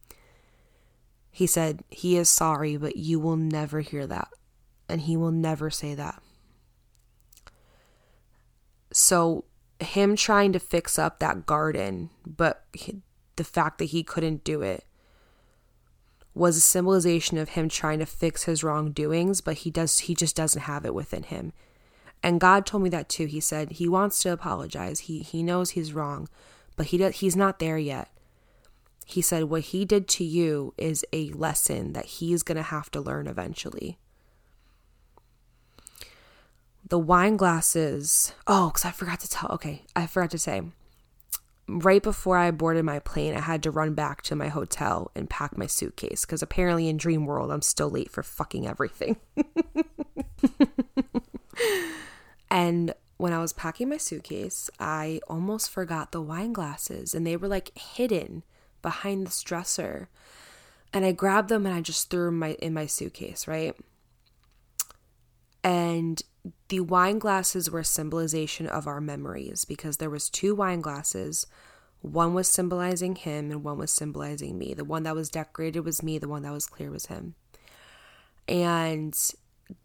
[1.31, 4.29] He said he is sorry, but you will never hear that.
[4.91, 6.23] And he will never say that.
[8.93, 9.47] So
[9.79, 13.01] him trying to fix up that garden, but he,
[13.37, 14.85] the fact that he couldn't do it
[16.35, 20.37] was a symbolization of him trying to fix his wrongdoings, but he does he just
[20.37, 21.55] doesn't have it within him.
[22.23, 23.25] And God told me that too.
[23.25, 25.01] He said he wants to apologize.
[25.01, 26.29] He he knows he's wrong,
[26.81, 28.09] but he does, he's not there yet.
[29.05, 32.91] He said what he did to you is a lesson that he's going to have
[32.93, 33.99] to learn eventually
[36.89, 38.33] the wine glasses.
[38.47, 39.51] Oh, because I forgot to tell.
[39.51, 40.63] Okay, I forgot to say.
[41.69, 45.29] Right before I boarded my plane, I had to run back to my hotel and
[45.29, 49.19] pack my suitcase because apparently in Dream World, I'm still late for fucking everything.
[52.51, 57.37] and when I was packing my suitcase, I almost forgot the wine glasses and they
[57.37, 58.43] were like hidden
[58.81, 60.09] behind this dresser.
[60.93, 63.77] And I grabbed them and I just threw them my, in my suitcase, right?
[65.63, 66.23] And
[66.69, 71.47] the wine glasses were a symbolization of our memories because there was two wine glasses
[72.03, 76.03] one was symbolizing him and one was symbolizing me the one that was decorated was
[76.03, 77.35] me the one that was clear was him
[78.49, 79.15] and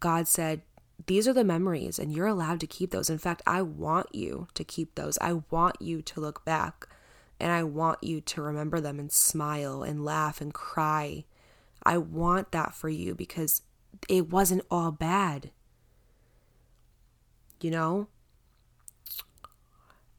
[0.00, 0.62] god said
[1.06, 4.48] these are the memories and you're allowed to keep those in fact i want you
[4.54, 6.88] to keep those i want you to look back
[7.38, 11.24] and i want you to remember them and smile and laugh and cry
[11.84, 13.62] i want that for you because
[14.08, 15.50] it wasn't all bad
[17.60, 18.08] you know?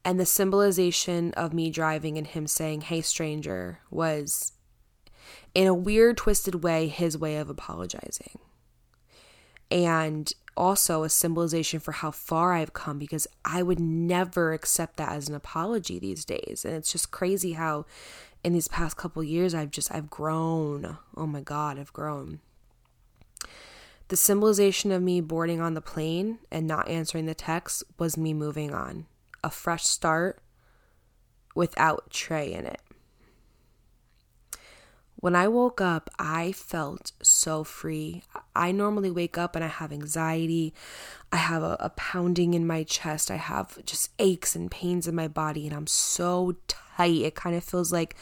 [0.03, 4.53] And the symbolization of me driving and him saying, Hey, stranger, was
[5.53, 8.39] in a weird, twisted way his way of apologizing.
[9.69, 15.11] And also a symbolization for how far I've come because I would never accept that
[15.11, 16.65] as an apology these days.
[16.65, 17.85] And it's just crazy how
[18.43, 20.97] in these past couple years I've just I've grown.
[21.15, 22.39] Oh my god, I've grown.
[24.09, 28.33] The symbolization of me boarding on the plane and not answering the text was me
[28.33, 29.05] moving on.
[29.43, 30.39] A fresh start
[31.55, 32.81] without Trey in it.
[35.19, 38.21] When I woke up, I felt so free.
[38.55, 40.75] I normally wake up and I have anxiety.
[41.31, 43.31] I have a, a, pounding in my chest.
[43.31, 47.21] I have just aches and pains in my body, and I'm so tight.
[47.21, 48.15] It kind of feels like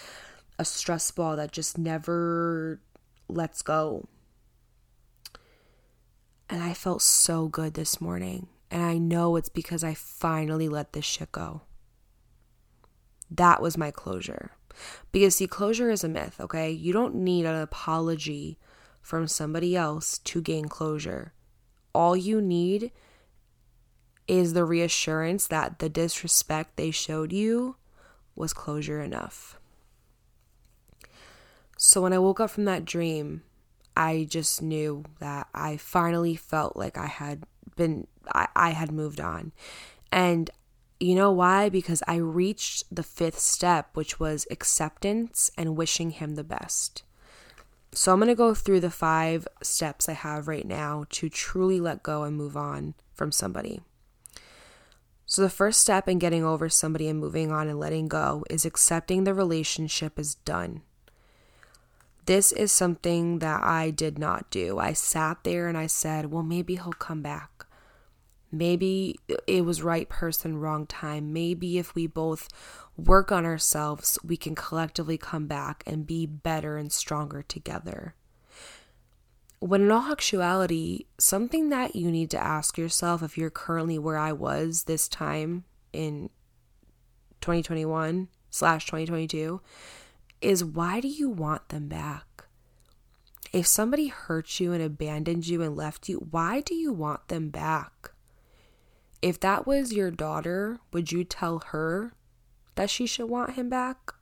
[0.57, 2.79] a stress ball that just never
[3.27, 4.07] lets go.
[6.49, 8.47] And I felt so good this morning.
[8.71, 11.61] And I know it's because I finally let this shit go.
[13.29, 14.51] That was my closure.
[15.11, 16.71] Because, see, closure is a myth, okay?
[16.71, 18.57] You don't need an apology
[19.01, 21.33] from somebody else to gain closure.
[21.93, 22.91] All you need
[24.27, 27.75] is the reassurance that the disrespect they showed you
[28.35, 29.59] was closure enough.
[31.77, 33.43] So when I woke up from that dream,
[33.95, 37.43] I just knew that I finally felt like I had
[37.75, 39.51] been, I, I had moved on.
[40.11, 40.49] And
[40.99, 41.69] you know why?
[41.69, 47.03] Because I reached the fifth step, which was acceptance and wishing him the best.
[47.91, 51.79] So I'm going to go through the five steps I have right now to truly
[51.79, 53.81] let go and move on from somebody.
[55.27, 58.63] So, the first step in getting over somebody and moving on and letting go is
[58.63, 60.81] accepting the relationship is done.
[62.25, 64.77] This is something that I did not do.
[64.77, 67.54] I sat there and I said, well, maybe he'll come back.
[68.57, 71.33] Maybe it was right person, wrong time.
[71.33, 72.47] Maybe if we both
[72.97, 78.15] work on ourselves, we can collectively come back and be better and stronger together.
[79.59, 84.17] When in all actuality, something that you need to ask yourself if you're currently where
[84.17, 86.29] I was this time in
[87.41, 89.61] 2021 slash 2022
[90.41, 92.45] is why do you want them back?
[93.51, 97.49] If somebody hurt you and abandoned you and left you, why do you want them
[97.49, 98.11] back?
[99.25, 102.13] If that was your daughter, would you tell her
[102.75, 104.13] that she should want him back?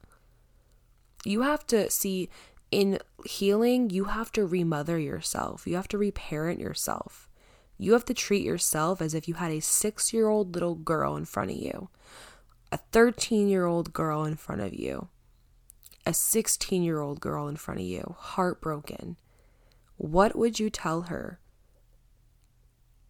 [1.26, 2.30] You have to see
[2.72, 5.68] in healing, you have to remother yourself.
[5.68, 7.30] You have to reparent yourself.
[7.78, 11.18] You have to treat yourself as if you had a six year old little girl
[11.18, 11.90] in front of you,
[12.72, 15.10] a 13 year old girl in front of you,
[16.06, 19.18] a 16 year old girl in front of you, heartbroken.
[19.98, 21.42] What would you tell her?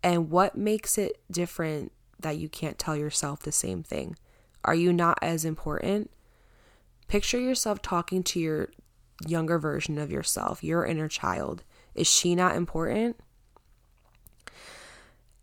[0.04, 4.18] And what makes it different that you can't tell yourself the same thing?
[4.66, 6.12] Are you not as important?
[7.08, 8.70] Picture yourself talking to your
[9.26, 11.64] younger version of yourself, your inner child.
[11.96, 13.18] Is she not important?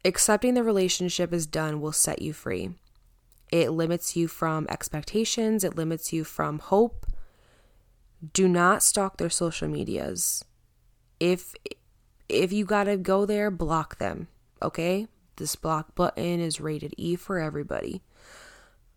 [0.04, 2.70] Accepting the relationship is done will set you free.
[3.52, 7.06] It limits you from expectations, it limits you from hope.
[8.32, 10.44] Do not stalk their social medias.
[11.18, 11.54] If
[12.28, 14.28] if you got to go there, block them,
[14.62, 15.06] okay?
[15.36, 18.02] This block button is rated E for everybody.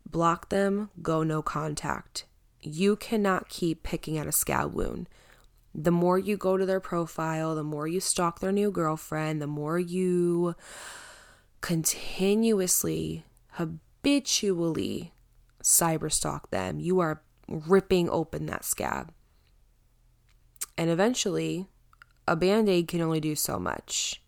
[0.08, 2.26] Block them, go no contact
[2.64, 5.08] you cannot keep picking at a scab wound.
[5.74, 9.46] The more you go to their profile, the more you stalk their new girlfriend, the
[9.46, 10.54] more you
[11.60, 15.12] continuously, habitually
[15.62, 19.12] cyber stalk them, you are ripping open that scab.
[20.78, 21.66] And eventually,
[22.26, 24.22] a band aid can only do so much.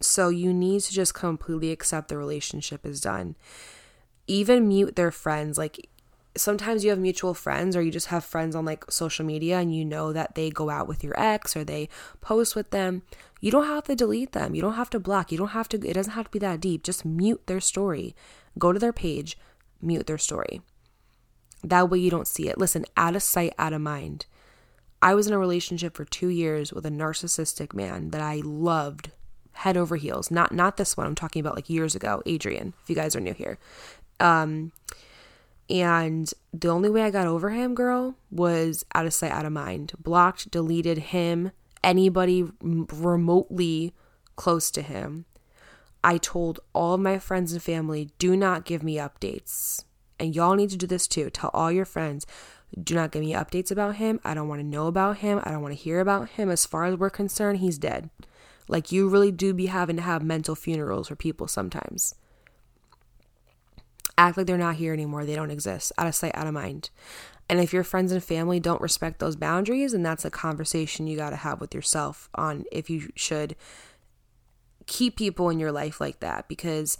[0.00, 3.34] So you need to just completely accept the relationship is done.
[4.26, 5.56] Even mute their friends.
[5.56, 5.88] Like,
[6.36, 9.74] sometimes you have mutual friends or you just have friends on like social media and
[9.74, 11.88] you know that they go out with your ex or they
[12.20, 13.02] post with them.
[13.40, 14.54] You don't have to delete them.
[14.54, 15.32] You don't have to block.
[15.32, 16.82] You don't have to it doesn't have to be that deep.
[16.82, 18.14] Just mute their story.
[18.58, 19.38] Go to their page
[19.80, 20.60] mute their story.
[21.62, 22.58] That way you don't see it.
[22.58, 24.26] Listen out of sight out of mind.
[25.02, 29.10] I was in a relationship for 2 years with a narcissistic man that i loved
[29.56, 32.88] head over heels not not this one i'm talking about like years ago adrian if
[32.88, 33.58] you guys are new here
[34.20, 34.72] um
[35.68, 39.52] and the only way I got over him, girl, was out of sight, out of
[39.52, 39.92] mind.
[39.98, 41.50] Blocked, deleted him,
[41.82, 43.94] anybody remotely
[44.36, 45.24] close to him.
[46.04, 49.82] I told all of my friends and family, do not give me updates.
[50.20, 51.30] And y'all need to do this too.
[51.30, 52.26] Tell all your friends,
[52.80, 54.20] do not give me updates about him.
[54.24, 55.40] I don't want to know about him.
[55.42, 56.48] I don't want to hear about him.
[56.48, 58.08] As far as we're concerned, he's dead.
[58.68, 62.14] Like, you really do be having to have mental funerals for people sometimes
[64.18, 65.24] act like they're not here anymore.
[65.24, 65.92] They don't exist.
[65.98, 66.90] Out of sight, out of mind.
[67.48, 71.16] And if your friends and family don't respect those boundaries, then that's a conversation you
[71.16, 73.54] got to have with yourself on if you should
[74.86, 76.48] keep people in your life like that.
[76.48, 76.98] Because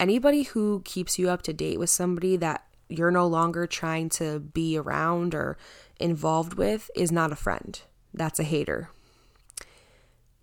[0.00, 4.38] anybody who keeps you up to date with somebody that you're no longer trying to
[4.40, 5.58] be around or
[6.00, 7.82] involved with is not a friend.
[8.14, 8.90] That's a hater.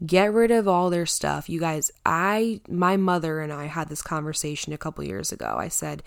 [0.05, 1.49] Get rid of all their stuff.
[1.49, 5.55] You guys, I, my mother and I had this conversation a couple years ago.
[5.57, 6.03] I said,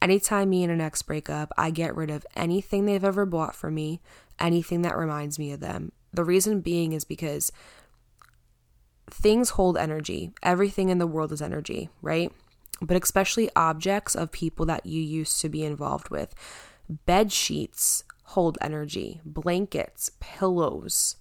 [0.00, 3.54] anytime me and an ex break up, I get rid of anything they've ever bought
[3.54, 4.00] for me,
[4.38, 5.92] anything that reminds me of them.
[6.12, 7.52] The reason being is because
[9.10, 10.32] things hold energy.
[10.42, 12.32] Everything in the world is energy, right?
[12.80, 16.34] But especially objects of people that you used to be involved with.
[17.04, 21.16] Bed sheets hold energy, blankets, pillows.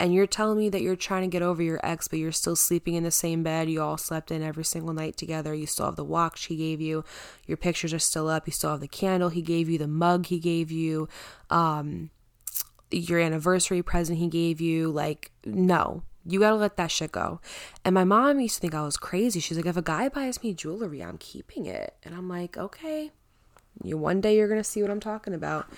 [0.00, 2.54] And you're telling me that you're trying to get over your ex, but you're still
[2.54, 3.68] sleeping in the same bed.
[3.68, 5.52] You all slept in every single night together.
[5.54, 7.04] You still have the watch he gave you.
[7.46, 8.46] Your pictures are still up.
[8.46, 11.08] You still have the candle he gave you, the mug he gave you,
[11.50, 12.10] um,
[12.90, 14.90] your anniversary present he gave you.
[14.90, 17.40] Like, no, you gotta let that shit go.
[17.84, 19.40] And my mom used to think I was crazy.
[19.40, 21.94] She's like, if a guy buys me jewelry, I'm keeping it.
[22.04, 23.10] And I'm like, okay,
[23.82, 25.68] you one day you're gonna see what I'm talking about.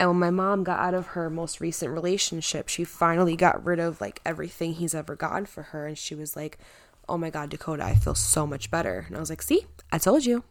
[0.00, 3.78] And when my mom got out of her most recent relationship, she finally got rid
[3.78, 5.86] of like everything he's ever gotten for her.
[5.86, 6.56] And she was like,
[7.06, 9.04] Oh my God, Dakota, I feel so much better.
[9.06, 10.42] And I was like, See, I told you,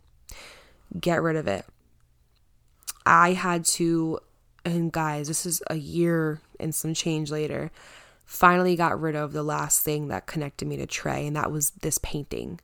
[1.00, 1.66] get rid of it.
[3.08, 4.20] I had to,
[4.64, 7.72] and guys, this is a year and some change later,
[8.26, 11.72] finally got rid of the last thing that connected me to Trey, and that was
[11.82, 12.60] this painting.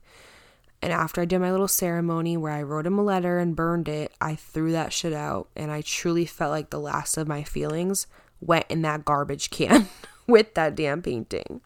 [0.86, 3.90] And after I did my little ceremony where I wrote him a letter and burned
[3.90, 5.50] it, I threw that shit out.
[5.56, 8.06] And I truly felt like the last of my feelings
[8.40, 9.90] went in that garbage can
[10.28, 11.62] with that damn painting.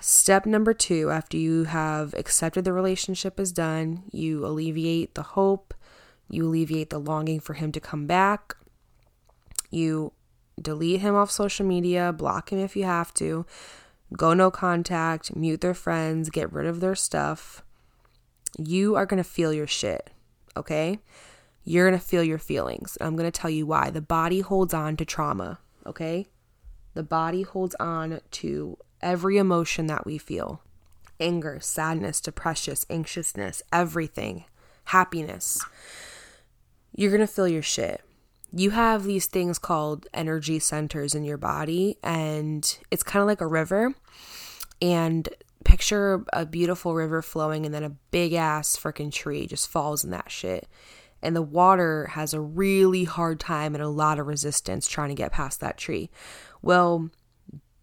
[0.00, 5.72] Step number two after you have accepted the relationship is done, you alleviate the hope,
[6.28, 8.54] you alleviate the longing for him to come back,
[9.70, 10.12] you
[10.60, 13.46] delete him off social media, block him if you have to,
[14.14, 17.64] go no contact, mute their friends, get rid of their stuff.
[18.58, 20.10] You are going to feel your shit,
[20.56, 20.98] okay?
[21.64, 22.96] You're going to feel your feelings.
[23.00, 23.90] I'm going to tell you why.
[23.90, 26.26] The body holds on to trauma, okay?
[26.94, 30.62] The body holds on to every emotion that we feel
[31.18, 34.44] anger, sadness, depression, anxiousness, everything,
[34.84, 35.64] happiness.
[36.94, 38.02] You're going to feel your shit
[38.60, 43.40] you have these things called energy centers in your body, and it's kind of like
[43.40, 43.94] a river.
[44.80, 45.28] And
[45.64, 50.10] picture a beautiful river flowing, and then a big ass freaking tree just falls in
[50.10, 50.68] that shit.
[51.22, 55.14] And the water has a really hard time and a lot of resistance trying to
[55.14, 56.10] get past that tree.
[56.62, 57.10] Well,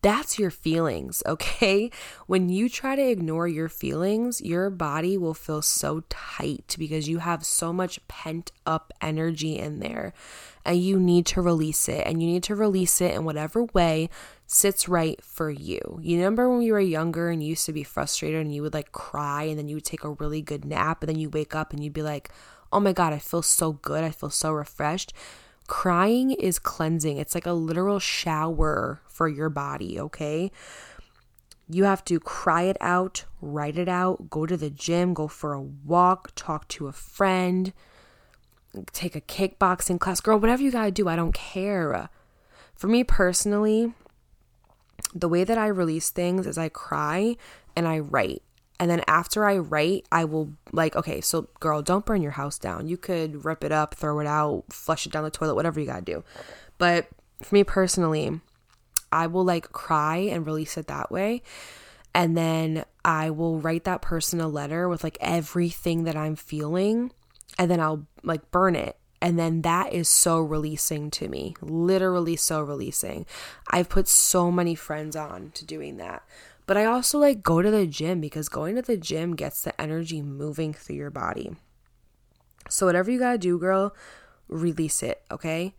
[0.04, 1.90] that's your feelings, okay?
[2.28, 7.20] When you try to ignore your feelings, your body will feel so tight because you
[7.20, 10.14] have so much pent up energy in there
[10.66, 14.10] and you need to release it and you need to release it in whatever way
[14.46, 16.00] sits right for you.
[16.02, 18.74] You remember when you were younger and you used to be frustrated and you would
[18.74, 21.56] like cry and then you would take a really good nap and then you wake
[21.56, 22.30] up and you'd be like,
[22.72, 24.04] "Oh my god, I feel so good.
[24.04, 25.14] I feel so refreshed."
[25.68, 27.18] Crying is cleansing.
[27.18, 30.52] It's like a literal shower for your body, okay?
[31.70, 35.54] You have to cry it out, write it out, go to the gym, go for
[35.54, 37.72] a walk, talk to a friend,
[38.92, 40.20] take a kickboxing class.
[40.20, 42.10] Girl, whatever you gotta do, I don't care.
[42.76, 43.94] For me personally,
[45.16, 47.38] the way that I release things is I cry
[47.76, 48.44] and I write.
[48.84, 52.60] And then after I write, I will like, okay, so girl, don't burn your house
[52.60, 52.90] down.
[52.90, 55.86] You could rip it up, throw it out, flush it down the toilet, whatever you
[55.86, 56.26] gotta do.
[56.78, 57.08] But
[57.42, 58.42] for me personally,
[59.10, 61.44] I will like cry and release it that way.
[62.14, 67.14] And then I will write that person a letter with like everything that I'm feeling.
[67.58, 68.98] And then I'll like burn it.
[69.22, 73.26] And then that is so releasing to me, literally so releasing.
[73.70, 76.24] I've put so many friends on to doing that.
[76.66, 79.80] But I also like go to the gym because going to the gym gets the
[79.82, 81.56] energy moving through your body.
[82.70, 83.96] So whatever you gotta do, girl,
[84.48, 85.74] release it, okay?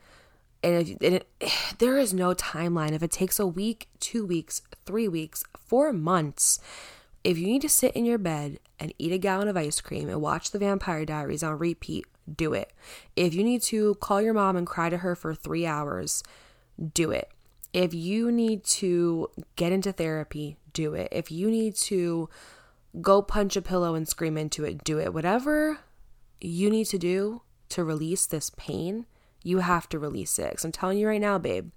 [0.63, 1.29] And, if, and it,
[1.79, 2.93] there is no timeline.
[2.93, 6.59] If it takes a week, two weeks, three weeks, four months,
[7.23, 10.09] if you need to sit in your bed and eat a gallon of ice cream
[10.09, 12.05] and watch the Vampire Diaries on repeat,
[12.37, 12.73] do it.
[13.17, 16.23] If you need to call your mom and cry to her for three hours,
[16.93, 17.31] do it.
[17.73, 21.09] If you need to get into therapy, do it.
[21.11, 22.29] If you need to
[23.01, 25.15] go punch a pillow and scream into it, do it.
[25.15, 25.79] Whatever
[26.41, 29.07] you need to do to release this pain,
[29.43, 30.51] you have to release it.
[30.51, 31.71] Because I'm telling you right now, babe,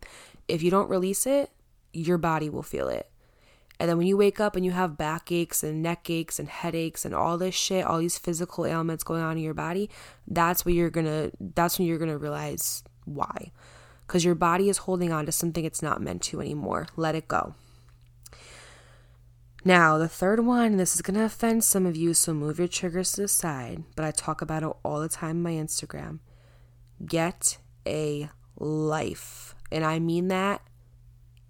[0.47, 1.51] if you don't release it,
[1.93, 3.09] your body will feel it.
[3.79, 7.05] And then when you wake up and you have backaches and neck aches and headaches
[7.05, 9.89] and all this shit, all these physical ailments going on in your body,
[10.27, 13.51] that's when you're gonna that's when you're gonna realize why
[14.07, 16.87] because your body is holding on to something it's not meant to anymore.
[16.95, 17.53] Let it go.
[19.65, 22.67] Now, the third one, this is going to offend some of you, so move your
[22.67, 26.19] triggers to the side, but I talk about it all the time on my Instagram.
[27.05, 29.55] Get a life.
[29.71, 30.61] And I mean that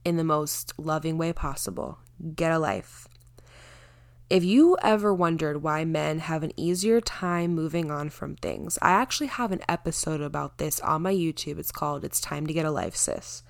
[0.03, 1.99] in the most loving way possible.
[2.35, 3.07] Get a life.
[4.29, 8.91] If you ever wondered why men have an easier time moving on from things, I
[8.91, 11.59] actually have an episode about this on my YouTube.
[11.59, 13.43] It's called It's Time to Get a Life, Sis.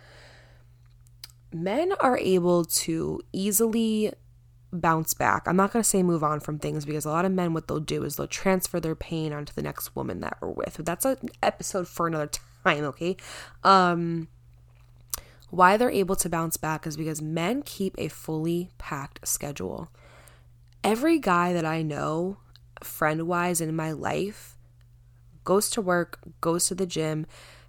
[1.52, 4.12] Men are able to easily
[4.72, 5.48] bounce back.
[5.48, 7.68] I'm not going to say move on from things because a lot of men, what
[7.68, 10.78] they'll do is they'll transfer their pain onto the next woman that we're with.
[10.78, 12.30] But That's an episode for another
[12.64, 13.18] time, okay?
[13.64, 14.28] Um,
[15.50, 19.90] why they're able to bounce back is because men keep a fully packed schedule.
[20.84, 22.38] Every guy that I know,
[22.84, 24.58] friend wise in my life,
[25.44, 27.26] goes to work, goes to the gym,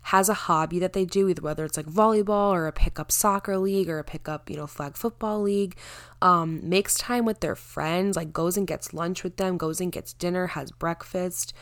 [0.09, 3.59] has a hobby that they do, either whether it's like volleyball or a pickup soccer
[3.59, 5.77] league or a pickup, you know, flag football league,
[6.23, 9.93] um, makes time with their friends, like goes and gets lunch with them, goes and
[9.93, 11.53] gets dinner, has breakfast,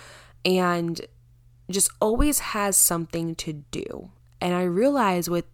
[0.45, 1.01] and
[1.69, 4.11] just always has something to do.
[4.41, 5.47] And I realize with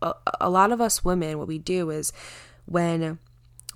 [0.00, 2.14] a, a lot of us women, what we do is
[2.64, 3.18] when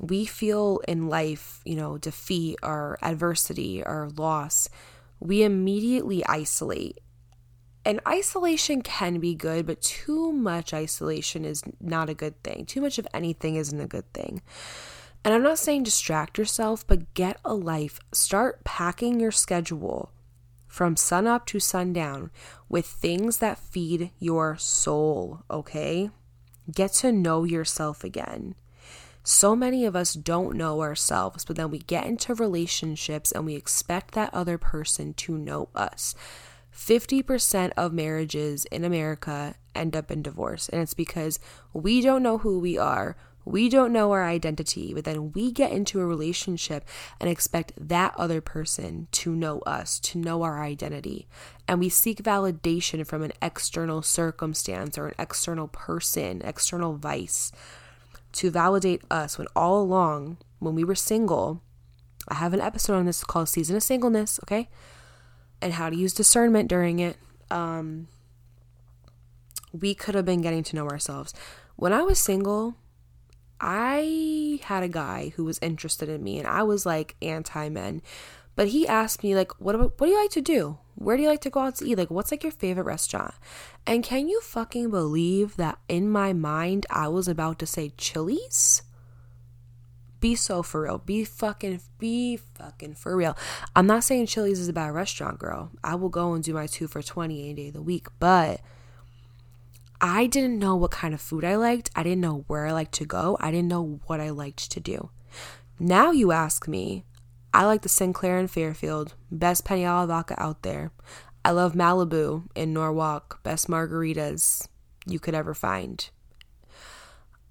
[0.01, 4.71] we feel in life, you know, defeat or adversity or loss,
[5.21, 7.01] we immediately isolate
[7.87, 12.67] and isolation can be good, but too much isolation is not a good thing.
[12.67, 14.43] Too much of anything isn't a good thing.
[15.25, 18.01] And I'm not saying distract yourself, but get a life.
[18.11, 20.11] Start packing your schedule
[20.67, 22.33] from sun up to sundown
[22.69, 26.11] with things that feed your soul, okay?
[26.71, 28.57] Get to know yourself again.
[29.23, 33.55] So many of us don't know ourselves, but then we get into relationships and we
[33.55, 36.17] expect that other person to know us.
[36.77, 40.69] 50% of marriages in America end up in divorce.
[40.69, 41.41] And it's because
[41.73, 43.17] we don't know who we are.
[43.45, 46.85] We don't know our identity, but then we get into a relationship
[47.21, 51.29] and expect that other person to know us, to know our identity.
[51.69, 57.53] And we seek validation from an external circumstance or an external person, external vice
[58.33, 61.63] to validate us when all along, when we were single,
[62.29, 64.69] I have an episode on this called Season of Singleness, okay?
[65.61, 67.17] And how to use discernment during it,
[67.51, 68.09] um,
[69.73, 71.35] we could have been getting to know ourselves.
[71.77, 72.77] When I was single,
[73.61, 78.03] I had a guy who was interested in me, and I was like anti men.
[78.55, 80.79] But he asked me like, "What about, what do you like to do?
[80.95, 81.99] Where do you like to go out to eat?
[81.99, 83.35] Like, what's like your favorite restaurant?"
[83.87, 88.83] And can you fucking believe that in my mind I was about to say Chili's?
[90.21, 90.99] Be so for real.
[90.99, 93.37] Be fucking, be fucking for real.
[93.75, 95.71] I'm not saying Chili's is a bad restaurant, girl.
[95.85, 98.61] I will go and do my two for 20 any day of the week, but
[100.01, 101.91] I didn't know what kind of food I liked.
[101.95, 103.37] I didn't know where I liked to go.
[103.41, 105.11] I didn't know what I liked to do.
[105.79, 107.05] Now you ask me,
[107.53, 110.93] I like the Sinclair in Fairfield, best penne alla vodka out there.
[111.45, 114.69] I love Malibu in Norwalk, best margaritas
[115.07, 116.11] you could ever find.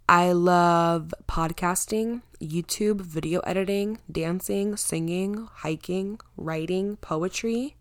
[0.07, 7.75] I love podcasting, YouTube, video editing, dancing, singing, hiking, writing, poetry.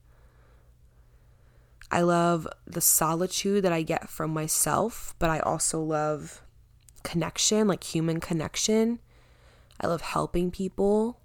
[1.91, 6.41] I love the solitude that I get from myself, but I also love
[7.03, 9.01] connection, like human connection.
[9.79, 11.21] I love helping people.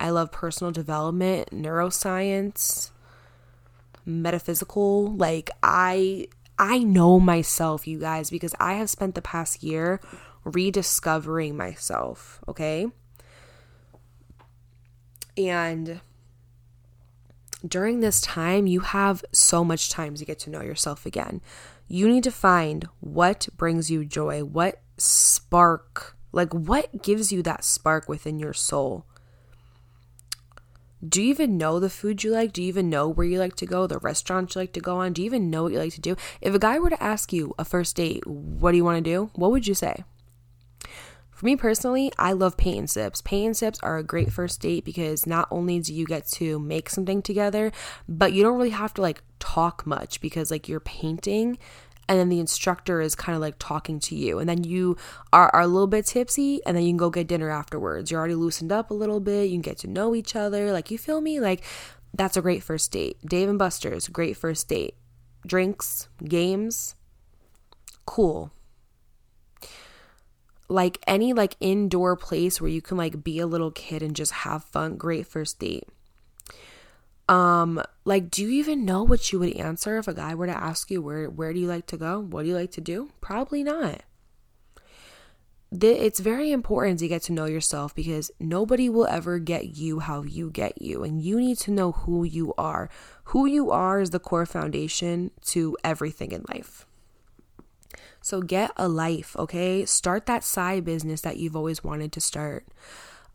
[0.00, 2.90] I love personal development, neuroscience,
[4.04, 5.14] metaphysical.
[5.14, 6.26] Like I
[6.60, 9.98] I know myself, you guys, because I have spent the past year
[10.44, 12.86] rediscovering myself, okay?
[15.38, 16.02] And
[17.66, 21.40] during this time, you have so much time to get to know yourself again.
[21.88, 27.64] You need to find what brings you joy, what spark, like what gives you that
[27.64, 29.06] spark within your soul
[31.06, 32.52] do you even know the food you like?
[32.52, 34.98] Do you even know where you like to go, the restaurants you like to go
[34.98, 35.12] on?
[35.12, 36.16] Do you even know what you like to do?
[36.40, 39.10] If a guy were to ask you a first date, what do you want to
[39.10, 39.30] do?
[39.34, 40.04] What would you say?
[41.30, 43.22] For me personally, I love paint and sips.
[43.22, 46.58] Paint and sips are a great first date because not only do you get to
[46.58, 47.72] make something together,
[48.06, 51.56] but you don't really have to like talk much because like you're painting
[52.10, 54.96] and then the instructor is kind of like talking to you and then you
[55.32, 58.10] are, are a little bit tipsy and then you can go get dinner afterwards.
[58.10, 60.90] You're already loosened up a little bit you can get to know each other like
[60.90, 61.38] you feel me?
[61.38, 61.62] Like
[62.12, 63.18] that's a great first date.
[63.24, 64.96] Dave and buster's great first date.
[65.46, 66.96] Drinks games
[68.06, 68.50] cool.
[70.68, 74.32] Like any like indoor place where you can like be a little kid and just
[74.32, 75.86] have fun great first date
[77.30, 80.56] um, like, do you even know what you would answer if a guy were to
[80.56, 82.18] ask you where where do you like to go?
[82.18, 83.10] What do you like to do?
[83.20, 84.02] Probably not.
[85.70, 90.22] It's very important to get to know yourself because nobody will ever get you how
[90.22, 92.90] you get you, and you need to know who you are.
[93.26, 96.84] Who you are is the core foundation to everything in life.
[98.20, 99.84] So get a life, okay?
[99.84, 102.66] Start that side business that you've always wanted to start.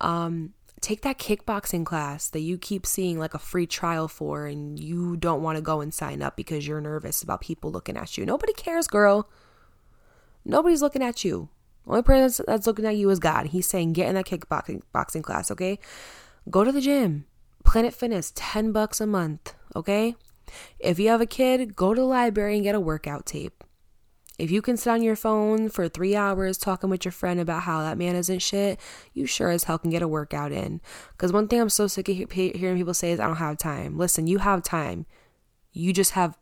[0.02, 0.54] Um,
[0.86, 5.18] take that kickboxing class that you keep seeing like a free trial for and you
[5.18, 8.26] don't want to go and sign up because you're nervous about people looking at you.
[8.26, 9.28] Nobody cares, girl.
[10.46, 11.50] Nobody's looking at you.
[11.88, 13.48] Only person that's looking at you is God.
[13.48, 15.80] He's saying, get in that kickboxing boxing class, okay?
[16.52, 17.26] Go to the gym.
[17.64, 20.16] Planet Fitness, 10 bucks a month, okay?
[20.78, 23.55] If you have a kid, go to the library and get a workout tape.
[24.38, 27.64] If you can sit on your phone for three hours talking with your friend about
[27.64, 28.80] how that man isn't shit,
[29.14, 30.82] you sure as hell can get a workout in.
[31.12, 33.98] Because one thing I'm so sick of hearing people say is, I don't have time.
[33.98, 35.06] Listen, you have time.
[35.72, 36.38] You just have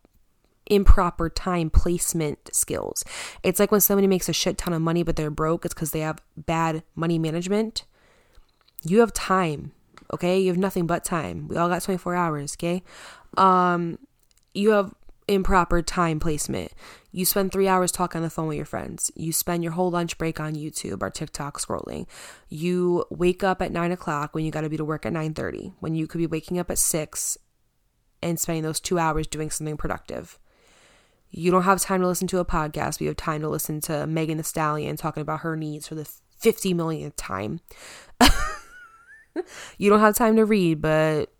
[0.65, 3.03] improper time placement skills.
[3.43, 5.91] It's like when somebody makes a shit ton of money but they're broke, it's because
[5.91, 7.83] they have bad money management.
[8.83, 9.71] You have time,
[10.11, 10.39] okay?
[10.39, 11.47] You have nothing but time.
[11.47, 12.83] We all got 24 hours, okay?
[13.37, 13.99] Um,
[14.53, 14.93] you have
[15.27, 16.71] improper time placement.
[17.11, 19.11] You spend three hours talking on the phone with your friends.
[19.15, 22.07] You spend your whole lunch break on YouTube or TikTok scrolling.
[22.49, 25.33] You wake up at nine o'clock when you got to be to work at nine
[25.33, 25.73] thirty.
[25.79, 27.37] When you could be waking up at six
[28.21, 30.39] and spending those two hours doing something productive.
[31.29, 33.81] You don't have time to listen to a podcast, but you have time to listen
[33.81, 36.05] to Megan Thee Stallion talking about her needs for the
[36.37, 37.59] 50 millionth time.
[39.77, 41.33] you don't have time to read, but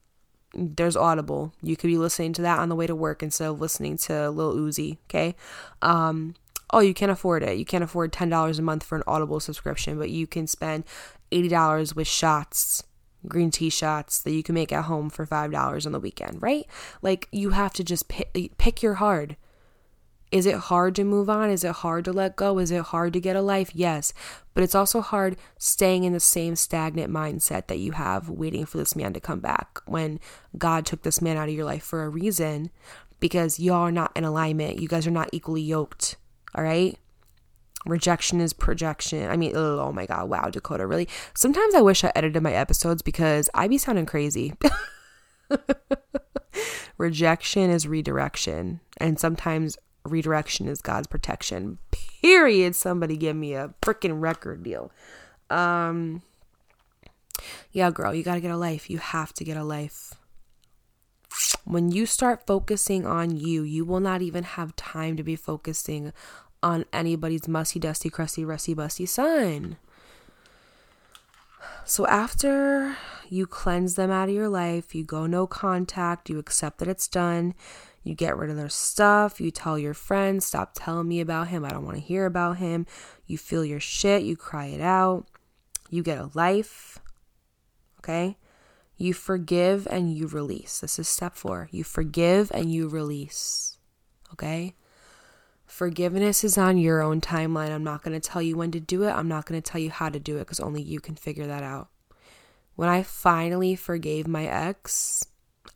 [0.54, 1.54] there's Audible.
[1.62, 4.30] You could be listening to that on the way to work instead of listening to
[4.30, 5.36] Lil Uzi, okay?
[5.82, 6.36] Um,
[6.72, 7.58] oh, you can't afford it.
[7.58, 10.84] You can't afford $10 a month for an Audible subscription, but you can spend
[11.32, 12.84] $80 with shots,
[13.28, 16.66] green tea shots that you can make at home for $5 on the weekend, right?
[17.02, 19.38] Like you have to just pick, pick your hard.
[20.34, 21.52] Is it hard to move on?
[21.52, 22.58] Is it hard to let go?
[22.58, 23.70] Is it hard to get a life?
[23.76, 24.14] Yes.
[24.56, 28.80] But it's also hard staying in the same stagnant mindset that you have waiting for
[28.80, 30.20] this man to come back when
[30.58, 32.72] God took this man out of your life for a reason
[33.20, 34.80] because y'all are not in alignment.
[34.80, 36.16] You guys are not equally yoked.
[36.56, 36.98] All right?
[37.86, 39.30] Rejection is projection.
[39.30, 41.08] I mean, oh my God, wow, Dakota, really?
[41.36, 44.56] Sometimes I wish I edited my episodes because I be sounding crazy.
[46.98, 48.80] Rejection is redirection.
[48.98, 51.78] And sometimes redirection is God's protection.
[52.22, 52.76] Period.
[52.76, 54.92] Somebody give me a freaking record deal.
[55.50, 56.22] Um
[57.72, 58.90] Yeah, girl, you got to get a life.
[58.90, 60.14] You have to get a life.
[61.66, 66.14] When you start focusing on you, you will not even have time to be focusing
[66.62, 69.78] on anybody's musty, dusty, crusty, rusty, busty son.
[71.86, 72.96] So after
[73.30, 77.08] you cleanse them out of your life, you go no contact, you accept that it's
[77.08, 77.56] done,
[78.04, 79.40] you get rid of their stuff.
[79.40, 81.64] You tell your friends, stop telling me about him.
[81.64, 82.86] I don't want to hear about him.
[83.26, 84.24] You feel your shit.
[84.24, 85.26] You cry it out.
[85.90, 87.00] You get a life.
[88.00, 88.38] Okay?
[88.98, 90.80] You forgive and you release.
[90.80, 91.70] This is step four.
[91.72, 93.78] You forgive and you release.
[94.34, 94.76] Okay?
[95.66, 97.72] Forgiveness is on your own timeline.
[97.72, 99.12] I'm not going to tell you when to do it.
[99.12, 101.48] I'm not going to tell you how to do it because only you can figure
[101.48, 101.90] that out.
[102.76, 105.26] When I finally forgave my ex,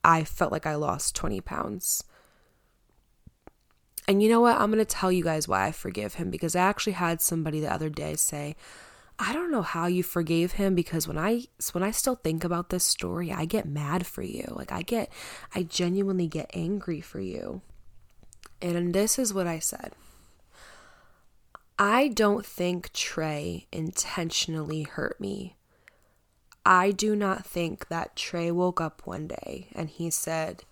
[0.04, 2.04] I felt like I lost 20 pounds.
[4.08, 4.58] And you know what?
[4.58, 7.60] I'm going to tell you guys why I forgive him because I actually had somebody
[7.60, 8.56] the other day say,
[9.20, 12.70] I don't know how you forgave him because when I when I still think about
[12.70, 14.46] this story, I get mad for you.
[14.56, 15.12] Like I get
[15.56, 17.62] I genuinely get angry for you.
[18.62, 19.94] And this is what I said.
[21.80, 25.56] I don't think Trey intentionally hurt me.
[26.66, 30.64] I do not think that Trey woke up one day and he said,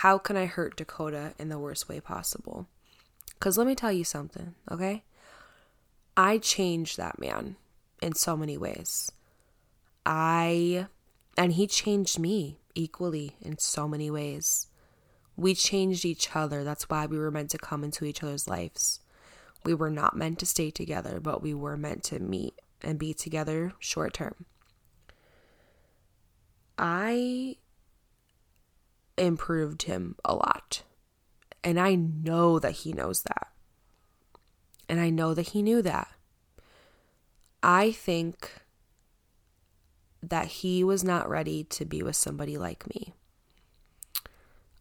[0.00, 2.66] how can I hurt Dakota in the worst way possible?
[3.34, 5.04] Because let me tell you something, okay?
[6.16, 7.56] I changed that man
[8.00, 9.12] in so many ways.
[10.06, 10.86] I,
[11.36, 14.68] and he changed me equally in so many ways.
[15.36, 16.64] We changed each other.
[16.64, 19.00] That's why we were meant to come into each other's lives.
[19.66, 23.12] We were not meant to stay together, but we were meant to meet and be
[23.12, 24.46] together short term.
[26.78, 27.56] I
[29.20, 30.82] improved him a lot.
[31.62, 33.48] And I know that he knows that.
[34.88, 36.08] And I know that he knew that.
[37.62, 38.50] I think
[40.22, 43.14] that he was not ready to be with somebody like me.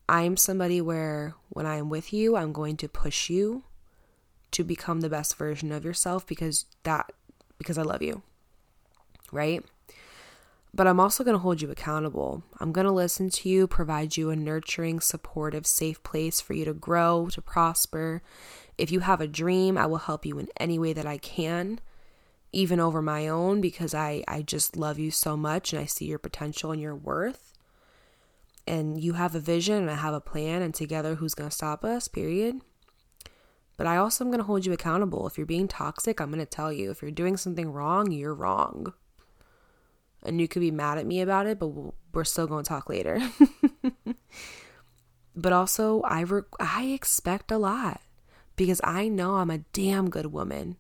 [0.08, 3.64] I'm somebody where when I'm with you, I'm going to push you
[4.52, 7.12] to become the best version of yourself because that
[7.58, 8.24] because I love you.
[9.32, 9.64] Right?
[10.74, 12.44] But I'm also going to hold you accountable.
[12.60, 16.66] I'm going to listen to you, provide you a nurturing, supportive, safe place for you
[16.66, 18.22] to grow, to prosper.
[18.78, 21.80] If you have a dream, I will help you in any way that I can,
[22.52, 26.06] even over my own, because I, I just love you so much and I see
[26.06, 27.54] your potential and your worth.
[28.68, 31.56] And you have a vision and I have a plan, and together, who's going to
[31.56, 32.08] stop us?
[32.08, 32.62] Period.
[33.76, 35.26] But I also am going to hold you accountable.
[35.26, 36.92] If you're being toxic, I'm going to tell you.
[36.92, 38.94] If you're doing something wrong, you're wrong
[40.24, 41.72] and you could be mad at me about it, but
[42.14, 43.20] we're still going to talk later.
[45.36, 48.02] but also, I re- I expect a lot
[48.56, 50.78] because I know I'm a damn good woman.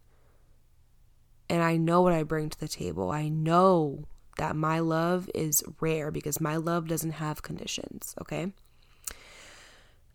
[1.51, 3.09] And I know what I bring to the table.
[3.09, 4.05] I know
[4.37, 8.53] that my love is rare because my love doesn't have conditions, okay?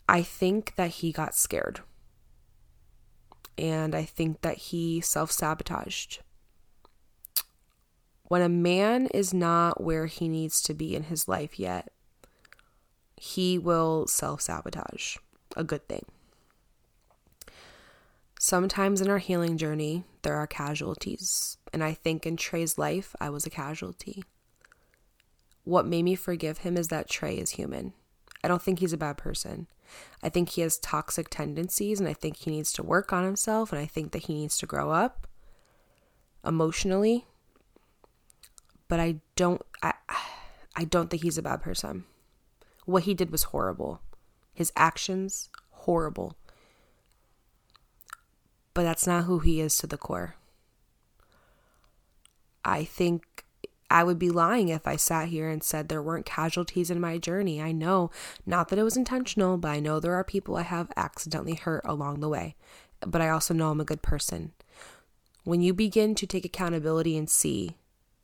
[0.09, 1.81] I think that he got scared.
[3.57, 6.23] And I think that he self sabotaged.
[8.29, 11.93] When a man is not where he needs to be in his life yet,
[13.17, 15.17] he will self sabotage.
[15.57, 16.05] A good thing.
[18.41, 21.57] Sometimes in our healing journey, there are casualties.
[21.73, 24.25] And I think in Trey's life, I was a casualty.
[25.65, 27.95] What made me forgive him is that Trey is human.
[28.43, 29.67] I don't think he's a bad person.
[30.23, 33.73] I think he has toxic tendencies and I think he needs to work on himself
[33.73, 35.27] and I think that he needs to grow up
[36.45, 37.27] emotionally.
[38.95, 39.93] But I don't I
[40.77, 42.05] I don't think he's a bad person.
[42.85, 44.01] What he did was horrible.
[44.53, 46.37] His actions horrible.
[48.73, 50.37] But that's not who he is to the core.
[52.65, 53.45] I think
[53.91, 57.19] I would be lying if I sat here and said there weren't casualties in my
[57.19, 57.61] journey.
[57.61, 58.13] I know,
[58.47, 61.83] not that it was intentional, but I know there are people I have accidentally hurt
[61.85, 62.55] along the way.
[63.01, 64.53] But I also know I'm a good person.
[65.43, 67.77] When you begin to take accountability and see,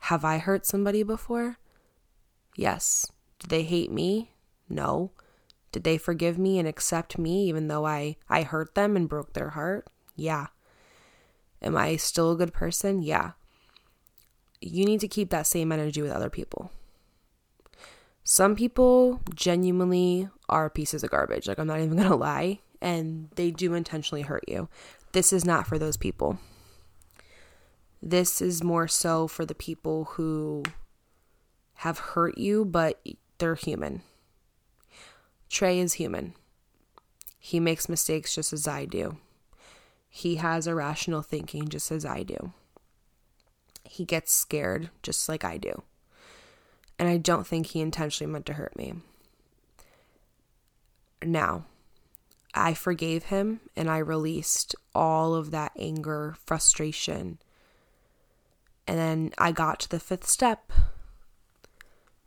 [0.03, 1.59] have I hurt somebody before?
[2.57, 3.07] Yes.
[3.39, 4.33] Did they hate me?
[4.69, 5.13] No.
[5.73, 9.33] Did they forgive me and accept me even though I, I hurt them and broke
[9.33, 9.89] their heart?
[10.17, 10.49] Yeah.
[11.63, 13.03] Am I still a good person?
[13.03, 13.33] Yeah
[14.61, 16.71] you need to keep that same energy with other people.
[18.23, 21.49] Some people genuinely are pieces of garbage.
[21.49, 22.61] Like, I'm not even gonna lie.
[22.83, 24.69] And they do intentionally hurt you.
[25.13, 26.39] This is not for those people.
[28.03, 30.63] This is more so for the people who
[31.75, 33.01] have hurt you, but
[33.39, 34.03] they're human.
[35.49, 36.35] Trey is human.
[37.39, 39.17] He makes mistakes just as I do.
[40.09, 42.53] He has irrational thinking just as I do
[43.91, 45.83] he gets scared just like I do.
[46.97, 48.95] And I don't think he intentionally meant to hurt me.
[51.25, 51.65] Now,
[52.55, 57.41] I forgave him and I released all of that anger, frustration.
[58.91, 60.73] And then I got to the fifth step,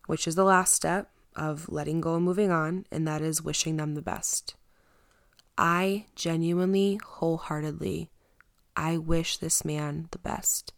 [0.07, 3.75] which is the last step of letting go and moving on, and that is wishing
[3.75, 4.55] them the best.
[5.57, 8.11] I genuinely, wholeheartedly,
[8.77, 10.71] I wish this man the best.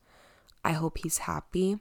[0.64, 1.78] I hope he's happy.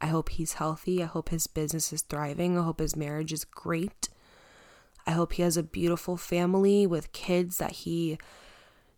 [0.00, 1.02] I hope he's healthy.
[1.02, 2.56] I hope his business is thriving.
[2.56, 4.08] I hope his marriage is great.
[5.06, 8.16] I hope he has a beautiful family with kids that he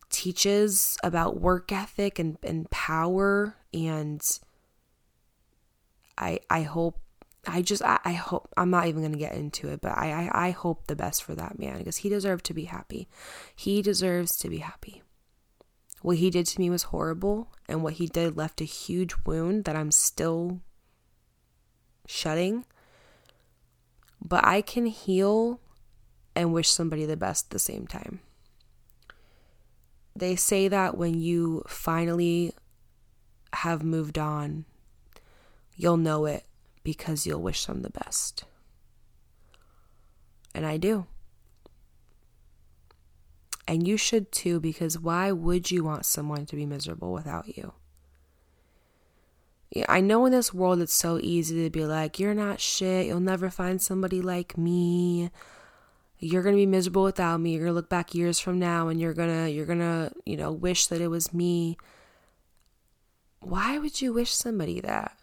[0.09, 4.23] teaches about work ethic and, and power and
[6.17, 6.99] I I hope
[7.47, 10.47] I just I, I hope I'm not even gonna get into it, but I, I
[10.49, 13.09] I hope the best for that man because he deserved to be happy.
[13.55, 15.03] He deserves to be happy.
[16.03, 19.65] What he did to me was horrible, and what he did left a huge wound
[19.65, 20.61] that I'm still
[22.07, 22.65] shutting.
[24.21, 25.61] But I can heal
[26.35, 28.21] and wish somebody the best at the same time.
[30.15, 32.53] They say that when you finally
[33.57, 34.65] have moved on,
[35.75, 36.45] you'll know it
[36.85, 38.45] because you'll wish them the best.
[40.55, 41.07] And I do.
[43.69, 47.73] And you should too, because why would you want someone to be miserable without you?
[49.89, 53.07] I know in this world it's so easy to be like, you're not shit.
[53.07, 55.31] You'll never find somebody like me.
[56.19, 57.51] You're going to be miserable without me.
[57.53, 60.13] You're going to look back years from now and you're going to you're going to,
[60.25, 61.77] you know, wish that it was me.
[63.49, 65.17] Why would you wish somebody that?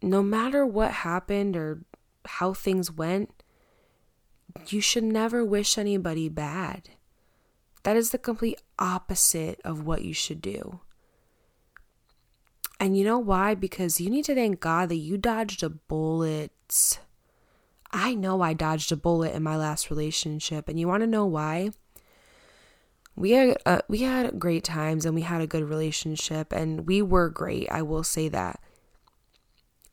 [0.00, 1.82] No matter what happened or
[2.24, 3.42] how things went,
[4.68, 6.88] you should never wish anybody bad.
[7.82, 10.80] That is the complete opposite of what you should do.
[12.80, 13.54] And you know why?
[13.54, 17.00] Because you need to thank God that you dodged a bullet.
[17.92, 21.26] I know I dodged a bullet in my last relationship, and you want to know
[21.26, 21.72] why?
[23.18, 27.02] We had uh, we had great times and we had a good relationship and we
[27.02, 27.68] were great.
[27.70, 28.60] I will say that.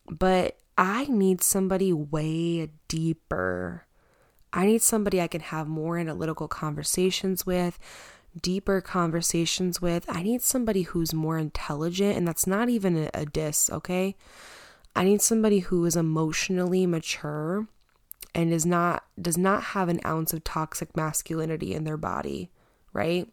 [0.09, 3.85] But I need somebody way deeper
[4.55, 7.77] I need somebody I can have more analytical conversations with,
[8.41, 10.05] deeper conversations with.
[10.07, 14.15] I need somebody who's more intelligent, and that's not even a, a diss, okay?
[14.95, 17.67] I need somebody who is emotionally mature
[18.33, 22.49] and is not does not have an ounce of toxic masculinity in their body,
[22.95, 23.27] right?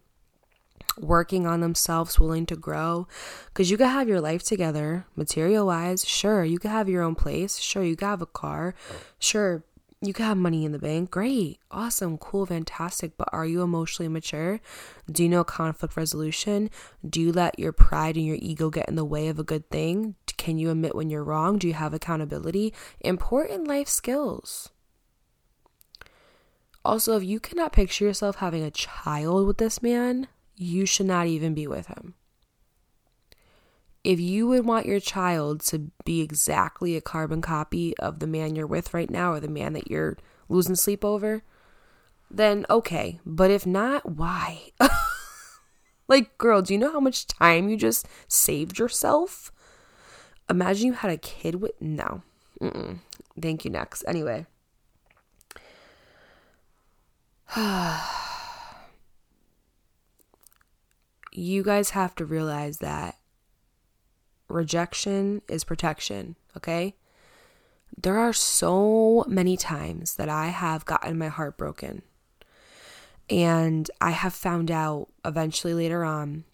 [0.99, 3.07] Working on themselves, willing to grow.
[3.47, 6.43] Because you could have your life together, material wise, sure.
[6.43, 7.83] You could have your own place, sure.
[7.83, 8.75] You could have a car,
[9.17, 9.63] sure
[10.03, 11.11] You can have money in the bank.
[11.11, 11.59] Great.
[11.71, 12.17] Awesome.
[12.17, 12.45] Cool.
[12.45, 13.15] Fantastic.
[13.15, 14.59] But are you emotionally mature?
[15.09, 16.69] Do you know conflict resolution?
[17.09, 19.69] Do you let your pride and your ego get in the way of a good
[19.69, 20.15] thing?
[20.35, 21.57] Can you admit when you're wrong?
[21.57, 22.73] Do you have accountability?
[22.99, 24.69] Important life skills.
[26.85, 31.27] Also, if you cannot picture yourself having a child with this man, you should not
[31.27, 32.15] even be with him
[34.03, 38.55] if you would want your child to be exactly a carbon copy of the man
[38.55, 40.17] you're with right now or the man that you're
[40.49, 41.41] losing sleep over,
[42.29, 43.19] then okay.
[43.25, 44.71] But if not, why?
[46.07, 49.51] like, girl, do you know how much time you just saved yourself?
[50.49, 51.71] Imagine you had a kid with.
[51.79, 52.23] No.
[52.61, 52.99] Mm-mm.
[53.41, 54.03] Thank you, next.
[54.05, 54.45] Anyway.
[61.31, 63.17] you guys have to realize that
[64.47, 66.95] rejection is protection, okay?
[67.95, 72.01] There are so many times that I have gotten my heart broken.
[73.29, 76.45] And I have found out eventually later on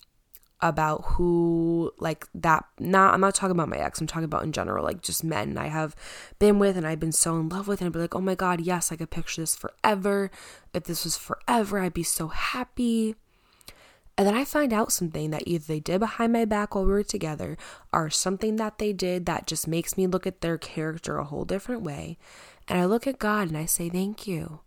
[0.62, 4.51] about who like that not I'm not talking about my ex, I'm talking about in
[4.51, 5.95] general, like just men I have
[6.38, 8.36] been with and I've been so in love with and I'd be like, oh my
[8.36, 10.32] god, yes, I could picture this forever.
[10.74, 13.16] If this was forever, I'd be so happy.
[14.18, 16.91] And then I find out something that either they did behind my back while we
[16.91, 17.57] were together
[17.93, 21.45] or something that they did that just makes me look at their character a whole
[21.45, 22.18] different way.
[22.68, 24.60] And I look at God and I say, Thank you.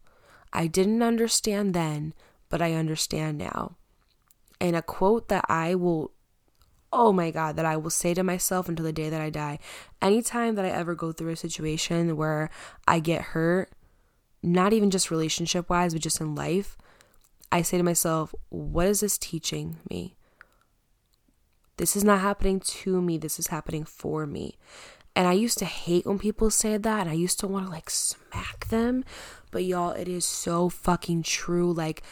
[0.55, 2.14] I didn't understand then,
[2.49, 3.76] but I understand now.
[4.63, 6.13] And a quote that I will,
[6.93, 9.59] oh my God, that I will say to myself until the day that I die.
[10.01, 12.49] Anytime that I ever go through a situation where
[12.87, 13.73] I get hurt,
[14.41, 16.79] not even just relationship wise, but just in life,
[17.51, 20.15] I say to myself, what is this teaching me?
[21.77, 24.59] This is not happening to me, this is happening for me.
[25.17, 27.73] And I used to hate when people said that, and I used to want to
[27.73, 29.05] like smack them.
[29.51, 31.73] But y'all, it is so fucking true.
[31.73, 32.03] Like,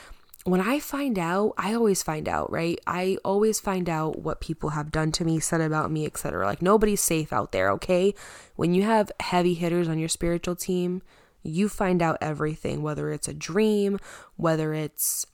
[0.44, 2.80] when I find out, I always find out, right?
[2.86, 6.46] I always find out what people have done to me, said about me, etc.
[6.46, 8.14] Like nobody's safe out there, okay?
[8.56, 11.02] When you have heavy hitters on your spiritual team,
[11.42, 13.98] you find out everything, whether it's a dream,
[14.36, 15.26] whether it's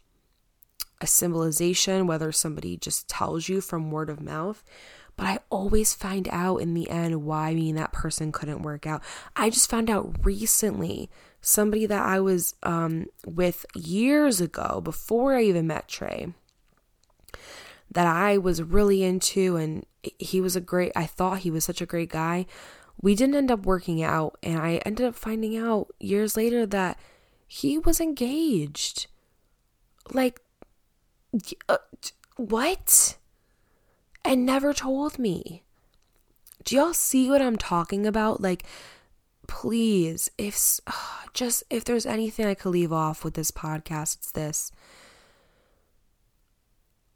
[1.00, 4.64] a symbolization, whether somebody just tells you from word of mouth.
[5.16, 8.86] But I always find out in the end why me and that person couldn't work
[8.86, 9.02] out.
[9.34, 11.10] I just found out recently
[11.46, 16.34] somebody that I was um, with years ago, before I even met Trey,
[17.88, 19.86] that I was really into, and
[20.18, 22.46] he was a great, I thought he was such a great guy.
[23.00, 26.98] We didn't end up working out, and I ended up finding out years later that
[27.46, 29.06] he was engaged.
[30.12, 30.40] Like,
[31.68, 31.78] uh,
[32.34, 33.18] what?
[34.24, 35.62] And never told me.
[36.64, 38.40] Do y'all see what I'm talking about?
[38.40, 38.64] Like,
[39.46, 40.92] please, if uh,
[41.32, 44.72] just if there's anything I could leave off with this podcast, it's this.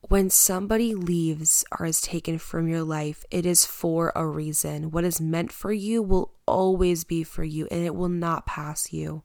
[0.03, 4.91] When somebody leaves or is taken from your life, it is for a reason.
[4.91, 8.93] What is meant for you will always be for you and it will not pass
[8.93, 9.23] you.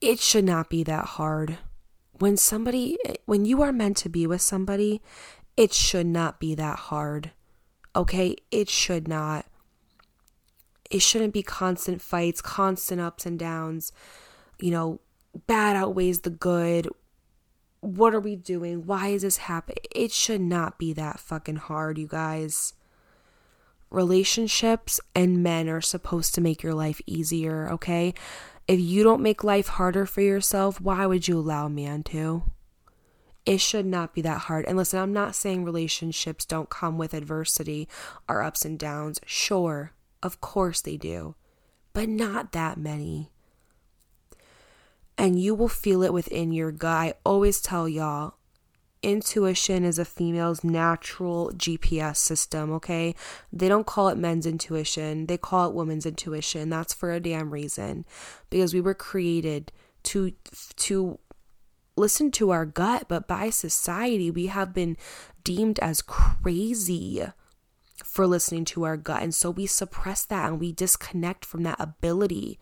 [0.00, 1.58] It should not be that hard
[2.20, 5.00] when somebody, when you are meant to be with somebody,
[5.56, 7.32] it should not be that hard.
[7.96, 8.36] Okay?
[8.50, 9.46] It should not.
[10.90, 13.92] It shouldn't be constant fights, constant ups and downs.
[14.58, 15.00] You know,
[15.46, 16.88] bad outweighs the good.
[17.80, 18.84] What are we doing?
[18.86, 19.78] Why is this happening?
[19.94, 22.74] It should not be that fucking hard, you guys.
[23.90, 28.14] Relationships and men are supposed to make your life easier, okay?
[28.68, 32.44] If you don't make life harder for yourself, why would you allow a man to?
[33.46, 34.64] It should not be that hard.
[34.66, 37.88] And listen, I'm not saying relationships don't come with adversity
[38.28, 39.18] or ups and downs.
[39.24, 41.34] Sure, of course they do,
[41.92, 43.30] but not that many.
[45.16, 46.96] And you will feel it within your gut.
[46.96, 48.34] I always tell y'all
[49.02, 53.14] intuition is a female's natural GPS system, okay?
[53.52, 56.68] They don't call it men's intuition, they call it women's intuition.
[56.70, 58.04] That's for a damn reason.
[58.50, 60.32] Because we were created to
[60.76, 61.18] to
[61.96, 64.96] listen to our gut, but by society we have been
[65.44, 67.26] deemed as crazy
[68.04, 69.22] for listening to our gut.
[69.22, 72.58] And so we suppress that and we disconnect from that ability.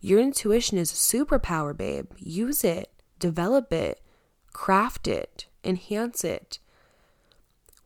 [0.00, 2.10] Your intuition is a superpower, babe.
[2.18, 4.00] Use it, develop it,
[4.52, 6.58] craft it enhance it.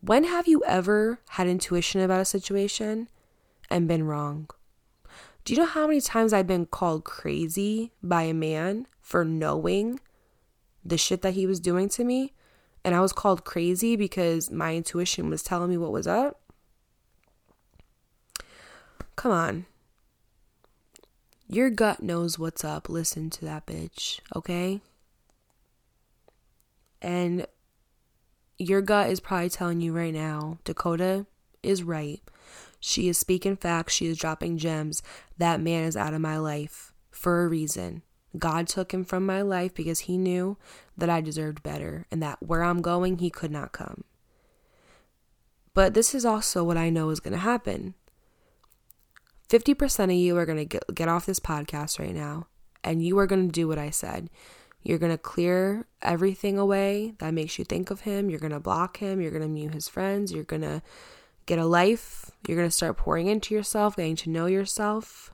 [0.01, 3.09] When have you ever had intuition about a situation
[3.71, 4.49] and been wrong?
[5.45, 10.01] Do you know how many times I've been called crazy by a man for knowing
[10.85, 12.35] the shit that he was doing to me?
[12.85, 16.41] And I was called crazy because my intuition was telling me what was up?
[19.17, 19.67] Come on.
[21.49, 22.89] Your gut knows what's up.
[22.89, 24.81] Listen to that bitch, okay?
[27.01, 27.47] And
[28.59, 31.27] your gut is probably telling you right now Dakota
[31.63, 32.21] is right.
[32.81, 33.95] She is speaking facts.
[33.95, 35.03] She is dropping gems.
[35.39, 38.03] That man is out of my life for a reason.
[38.39, 40.57] God took him from my life because he knew
[40.97, 44.05] that I deserved better and that where I'm going, he could not come.
[45.75, 47.95] But this is also what I know is going to happen.
[49.49, 52.49] 50% of you are going to get, off this podcast right now
[52.83, 54.29] and you are going to do what I said.
[54.83, 58.31] You're going to clear everything away that makes you think of him.
[58.31, 59.21] You're going to block him.
[59.21, 60.33] You're going to mute his friends.
[60.33, 60.83] You're going to
[61.47, 62.31] get a life.
[62.47, 65.33] You're going to start pouring into yourself, getting to know yourself.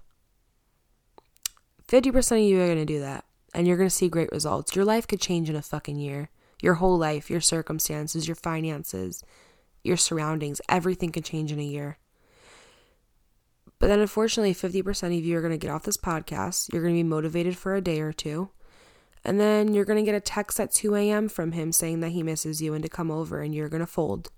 [1.88, 3.24] 50% of you are going to do that.
[3.54, 4.74] And you're going to see great results.
[4.74, 6.30] Your life could change in a fucking year.
[6.62, 9.22] Your whole life, your circumstances, your finances,
[9.84, 11.98] your surroundings, everything could change in a year.
[13.82, 16.72] But then, unfortunately, 50% of you are going to get off this podcast.
[16.72, 18.50] You're going to be motivated for a day or two.
[19.24, 21.28] And then you're going to get a text at 2 a.m.
[21.28, 23.86] from him saying that he misses you and to come over, and you're going to
[23.88, 24.30] fold.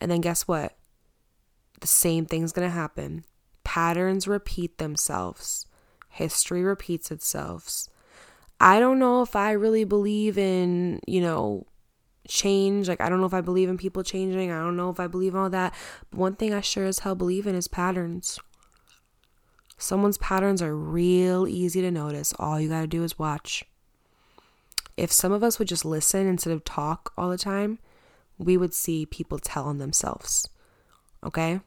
[0.00, 0.74] And then guess what?
[1.82, 3.26] The same thing's going to happen.
[3.62, 5.66] Patterns repeat themselves,
[6.08, 7.88] history repeats itself.
[8.58, 11.66] I don't know if I really believe in, you know,
[12.30, 12.88] change.
[12.88, 14.50] Like, I don't know if I believe in people changing.
[14.50, 15.74] I don't know if I believe all that.
[16.10, 18.38] But one thing I sure as hell believe in is patterns.
[19.76, 22.32] Someone's patterns are real easy to notice.
[22.38, 23.64] All you got to do is watch.
[24.96, 27.78] If some of us would just listen instead of talk all the time,
[28.38, 30.48] we would see people tell on themselves.
[31.24, 31.60] Okay?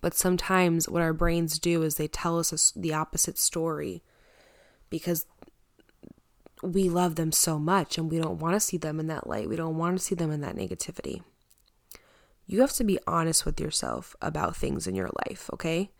[0.00, 4.02] But sometimes what our brains do is they tell us the opposite story
[4.88, 5.26] because
[6.62, 9.48] we love them so much and we don't want to see them in that light.
[9.48, 11.22] We don't want to see them in that negativity.
[12.46, 15.90] You have to be honest with yourself about things in your life, okay?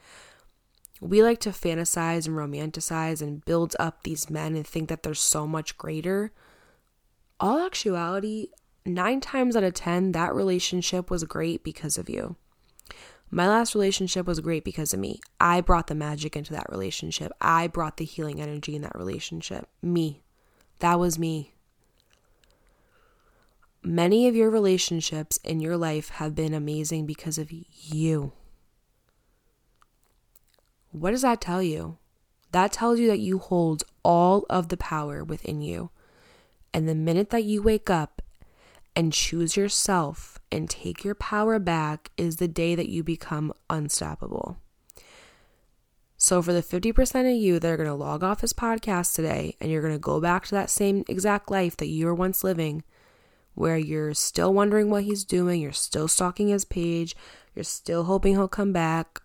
[1.00, 5.14] We like to fantasize and romanticize and build up these men and think that they're
[5.14, 6.32] so much greater.
[7.38, 8.48] All actuality,
[8.84, 12.36] nine times out of 10, that relationship was great because of you.
[13.30, 15.20] My last relationship was great because of me.
[15.38, 17.30] I brought the magic into that relationship.
[17.40, 19.68] I brought the healing energy in that relationship.
[19.80, 20.22] Me.
[20.80, 21.52] That was me.
[23.82, 28.32] Many of your relationships in your life have been amazing because of you.
[30.92, 31.96] What does that tell you?
[32.52, 35.90] That tells you that you hold all of the power within you.
[36.74, 38.20] And the minute that you wake up
[38.96, 44.58] and choose yourself and take your power back is the day that you become unstoppable.
[46.22, 49.56] So, for the 50% of you that are going to log off this podcast today
[49.58, 52.44] and you're going to go back to that same exact life that you were once
[52.44, 52.84] living,
[53.54, 57.16] where you're still wondering what he's doing, you're still stalking his page,
[57.54, 59.22] you're still hoping he'll come back,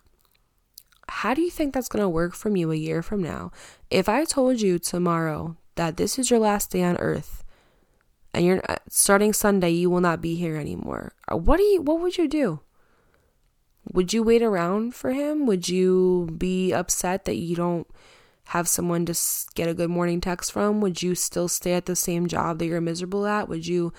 [1.09, 3.51] how do you think that's going to work from you a year from now?
[3.89, 7.43] If I told you tomorrow that this is your last day on earth
[8.33, 11.11] and you're uh, starting Sunday, you will not be here anymore.
[11.29, 12.61] Uh, what do you what would you do?
[13.93, 15.45] Would you wait around for him?
[15.45, 17.88] Would you be upset that you don't
[18.49, 19.15] have someone to
[19.55, 20.81] get a good morning text from?
[20.81, 23.49] Would you still stay at the same job that you're miserable at?
[23.49, 23.93] Would you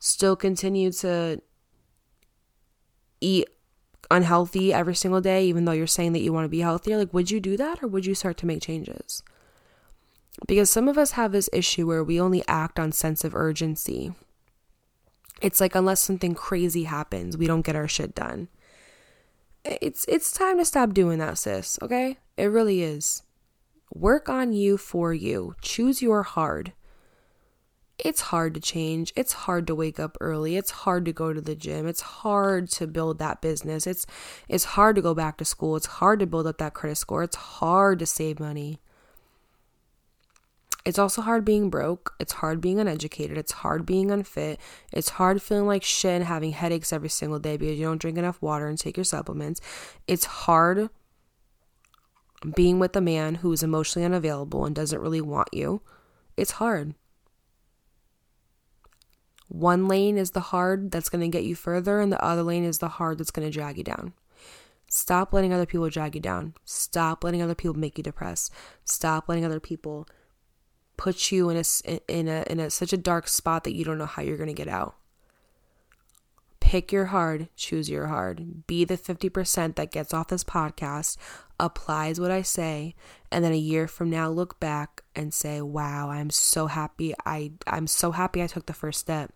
[0.00, 1.40] still continue to
[3.20, 3.48] eat
[4.10, 6.98] unhealthy every single day, even though you're saying that you want to be healthier?
[6.98, 9.22] Like, would you do that or would you start to make changes?
[10.46, 14.12] Because some of us have this issue where we only act on sense of urgency.
[15.40, 18.48] It's like unless something crazy happens, we don't get our shit done.
[19.64, 22.18] It's it's time to stop doing that, sis, okay?
[22.36, 23.22] It really is.
[23.94, 25.54] Work on you for you.
[25.62, 26.72] Choose your hard
[27.98, 29.12] it's hard to change.
[29.16, 30.56] It's hard to wake up early.
[30.56, 31.86] It's hard to go to the gym.
[31.86, 33.86] It's hard to build that business.
[33.86, 34.06] It's
[34.48, 35.76] it's hard to go back to school.
[35.76, 37.22] It's hard to build up that credit score.
[37.22, 38.80] It's hard to save money.
[40.84, 42.14] It's also hard being broke.
[42.20, 43.38] It's hard being uneducated.
[43.38, 44.60] It's hard being unfit.
[44.92, 48.18] It's hard feeling like shit and having headaches every single day because you don't drink
[48.18, 49.60] enough water and take your supplements.
[50.06, 50.90] It's hard
[52.54, 55.80] being with a man who is emotionally unavailable and doesn't really want you.
[56.36, 56.94] It's hard.
[59.48, 62.64] One lane is the hard that's going to get you further, and the other lane
[62.64, 64.12] is the hard that's going to drag you down.
[64.88, 66.54] Stop letting other people drag you down.
[66.64, 68.52] Stop letting other people make you depressed.
[68.84, 70.06] Stop letting other people
[70.96, 71.64] put you in a
[72.08, 74.48] in a in a such a dark spot that you don't know how you're going
[74.48, 74.94] to get out.
[76.60, 78.66] Pick your hard, choose your hard.
[78.66, 81.18] Be the 50% that gets off this podcast,
[81.60, 82.94] applies what I say,
[83.30, 87.14] and then a year from now look back and say, "Wow, I'm so happy.
[87.26, 89.32] I I'm so happy I took the first step."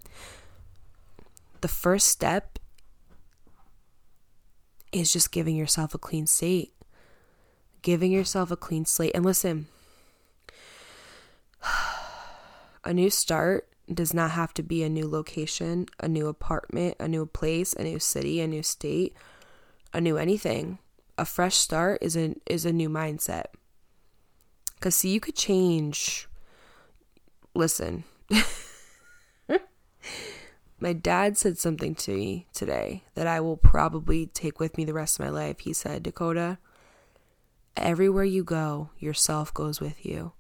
[1.61, 2.59] The first step
[4.93, 6.73] is just giving yourself a clean slate.
[7.83, 9.13] giving yourself a clean slate.
[9.15, 9.69] And listen,
[12.85, 17.09] a new start does not have to be a new location, a new apartment, a
[17.09, 19.15] new place, a new city, a new state,
[19.93, 20.79] a new anything.
[21.17, 23.47] A fresh start is a is a new mindset.
[24.81, 26.29] Cuz see you could change.
[27.55, 28.05] Listen.
[30.81, 34.95] my dad said something to me today that I will probably take with me the
[34.95, 35.61] rest of my life.
[35.61, 36.59] He said, "Dakota,
[37.77, 40.33] everywhere you go, yourself goes with you."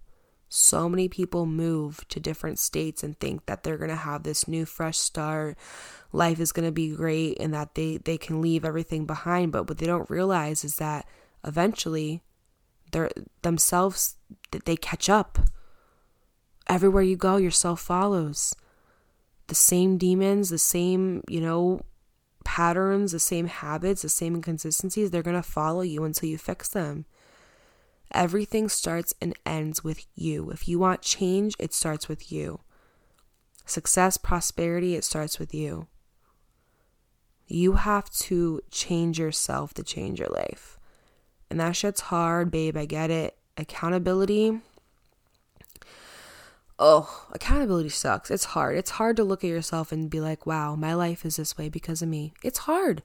[0.48, 4.48] So many people move to different states and think that they're going to have this
[4.48, 5.58] new fresh start.
[6.12, 9.52] Life is going to be great and that they they can leave everything behind.
[9.52, 11.06] But what they don't realize is that
[11.44, 12.22] eventually
[12.92, 13.10] they're
[13.42, 14.16] themselves
[14.50, 15.38] that they catch up.
[16.66, 18.54] Everywhere you go yourself follows.
[19.48, 21.82] The same demons the same you know
[22.44, 26.68] patterns the same habits the same inconsistencies they're going to follow you until you fix
[26.68, 27.04] them
[28.18, 30.50] Everything starts and ends with you.
[30.50, 32.58] If you want change, it starts with you.
[33.64, 35.86] Success, prosperity, it starts with you.
[37.46, 40.80] You have to change yourself to change your life.
[41.48, 42.76] And that shit's hard, babe.
[42.76, 43.38] I get it.
[43.56, 44.62] Accountability.
[46.76, 48.32] Oh, accountability sucks.
[48.32, 48.76] It's hard.
[48.76, 51.68] It's hard to look at yourself and be like, wow, my life is this way
[51.68, 52.32] because of me.
[52.42, 53.04] It's hard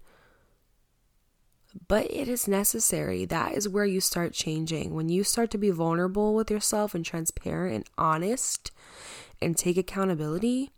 [1.87, 3.25] but it is necessary.
[3.25, 4.93] That is where you start changing.
[4.93, 8.71] When you start to be vulnerable with yourself and transparent and honest
[9.41, 10.71] and take accountability,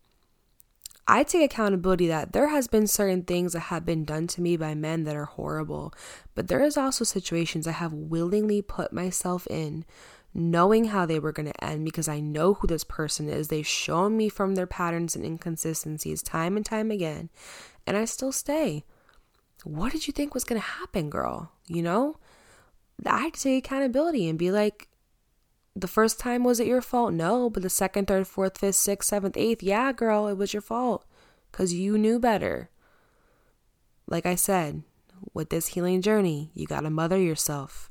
[1.08, 4.58] I take accountability that there has been certain things that have been done to me
[4.58, 5.93] by men that are horrible,
[6.34, 9.86] but there is also situations I have willingly put myself in
[10.34, 13.48] knowing how they were going to end because I know who this person is.
[13.48, 17.30] They've shown me from their patterns and inconsistencies time and time again,
[17.86, 18.84] and I still stay
[19.66, 21.51] what did you think was going to happen, girl?
[21.68, 22.18] You know,
[23.05, 24.88] I had to take accountability and be like,
[25.76, 27.13] the first time was it your fault?
[27.13, 30.61] No, but the second, third, fourth, fifth, sixth, seventh, eighth, yeah, girl, it was your
[30.61, 31.03] fault
[31.51, 32.70] because you knew better.
[34.07, 34.84] Like I said,
[35.34, 37.89] with this healing journey, you got to mother yourself.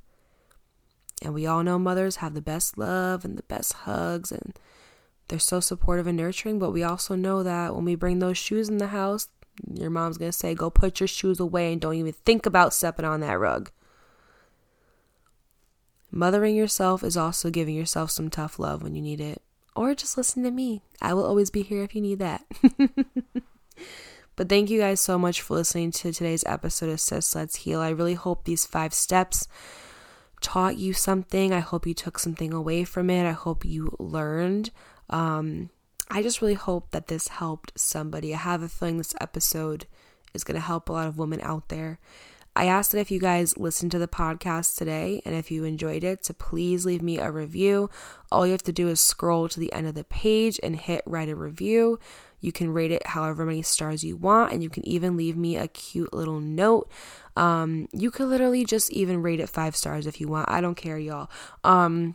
[1.23, 4.59] And we all know mothers have the best love and the best hugs, and
[5.29, 6.59] they're so supportive and nurturing.
[6.59, 9.29] But we also know that when we bring those shoes in the house,
[9.73, 12.75] your mom's going to say, go put your shoes away and don't even think about
[12.75, 13.71] stepping on that rug.
[16.11, 19.43] Mothering yourself is also giving yourself some tough love when you need it.
[19.75, 20.83] Or just listen to me.
[21.03, 22.45] I will always be here if you need that.
[24.37, 27.81] but thank you guys so much for listening to today's episode of Sis Let's Heal.
[27.81, 29.49] I really hope these five steps
[30.41, 31.53] taught you something.
[31.53, 33.27] I hope you took something away from it.
[33.27, 34.71] I hope you learned.
[35.11, 35.71] Um,
[36.15, 38.33] I just really hope that this helped somebody.
[38.33, 39.87] I have a feeling this episode
[40.33, 41.99] is going to help a lot of women out there.
[42.55, 46.05] I asked that if you guys listened to the podcast today and if you enjoyed
[46.05, 47.91] it, to please leave me a review.
[48.31, 51.03] All you have to do is scroll to the end of the page and hit
[51.05, 51.99] write a review.
[52.41, 55.57] You can rate it however many stars you want, and you can even leave me
[55.57, 56.89] a cute little note.
[57.37, 60.49] Um, you could literally just even rate it five stars if you want.
[60.49, 61.29] I don't care, y'all.
[61.65, 62.15] Um,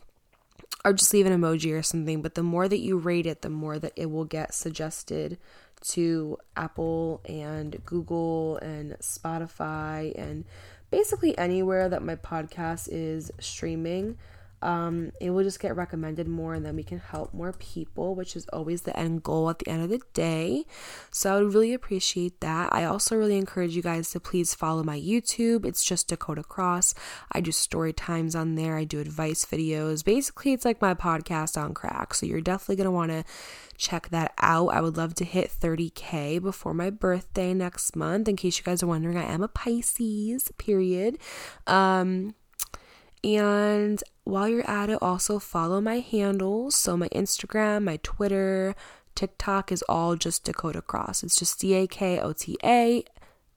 [0.86, 2.22] or just leave an emoji or something.
[2.22, 5.38] But the more that you rate it, the more that it will get suggested
[5.82, 10.46] to Apple and Google and Spotify and
[10.92, 14.18] basically anywhere that my podcast is streaming
[14.62, 18.36] um, it will just get recommended more and then we can help more people, which
[18.36, 20.66] is always the end goal at the end of the day.
[21.12, 22.74] So I would really appreciate that.
[22.74, 25.66] I also really encourage you guys to please follow my YouTube.
[25.66, 26.94] It's just Dakota Cross.
[27.32, 30.04] I do story times on there, I do advice videos.
[30.04, 32.14] Basically, it's like my podcast on crack.
[32.14, 33.24] So you're definitely going to want to
[33.78, 34.68] check that out.
[34.68, 38.28] I would love to hit 30k before my birthday next month.
[38.28, 41.18] In case you guys are wondering, I am a Pisces, period.
[41.66, 42.36] Um,
[43.24, 46.76] and while you're at it, also follow my handles.
[46.76, 48.76] So my Instagram, my Twitter,
[49.16, 51.24] TikTok is all just Dakota Cross.
[51.24, 53.04] It's just D A K O T A,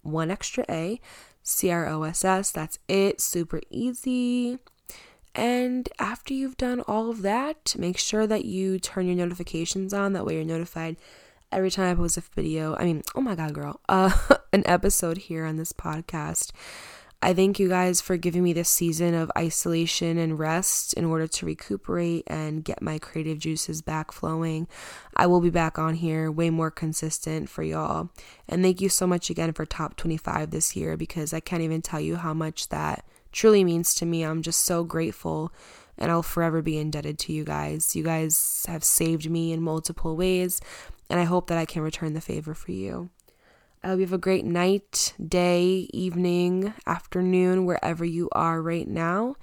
[0.03, 1.01] one extra A,
[1.43, 2.51] C R O S S.
[2.51, 3.21] That's it.
[3.21, 4.59] Super easy.
[5.35, 10.13] And after you've done all of that, make sure that you turn your notifications on.
[10.13, 10.97] That way you're notified
[11.51, 12.77] every time I post a video.
[12.77, 14.11] I mean, oh my God, girl, uh,
[14.53, 16.51] an episode here on this podcast.
[17.25, 21.29] I thank you guys for giving me this season of isolation and rest in order
[21.29, 24.67] to recuperate and get my creative juices back flowing.
[25.15, 28.11] I will be back on here way more consistent for y'all.
[28.49, 31.81] And thank you so much again for top 25 this year because I can't even
[31.81, 34.25] tell you how much that truly means to me.
[34.25, 35.53] I'm just so grateful
[35.97, 37.95] and I'll forever be indebted to you guys.
[37.95, 40.61] You guys have saved me in multiple ways,
[41.09, 43.11] and I hope that I can return the favor for you.
[43.85, 49.35] I hope you have a great night, day, evening, afternoon, wherever you are right now.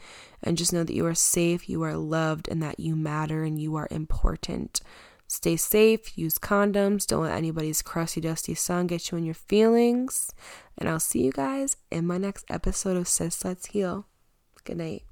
[0.42, 3.60] And just know that you are safe, you are loved, and that you matter and
[3.60, 4.80] you are important.
[5.28, 10.34] Stay safe, use condoms, don't let anybody's crusty, dusty son get you in your feelings.
[10.78, 14.08] And I'll see you guys in my next episode of Sis Let's Heal.
[14.64, 15.09] Good night.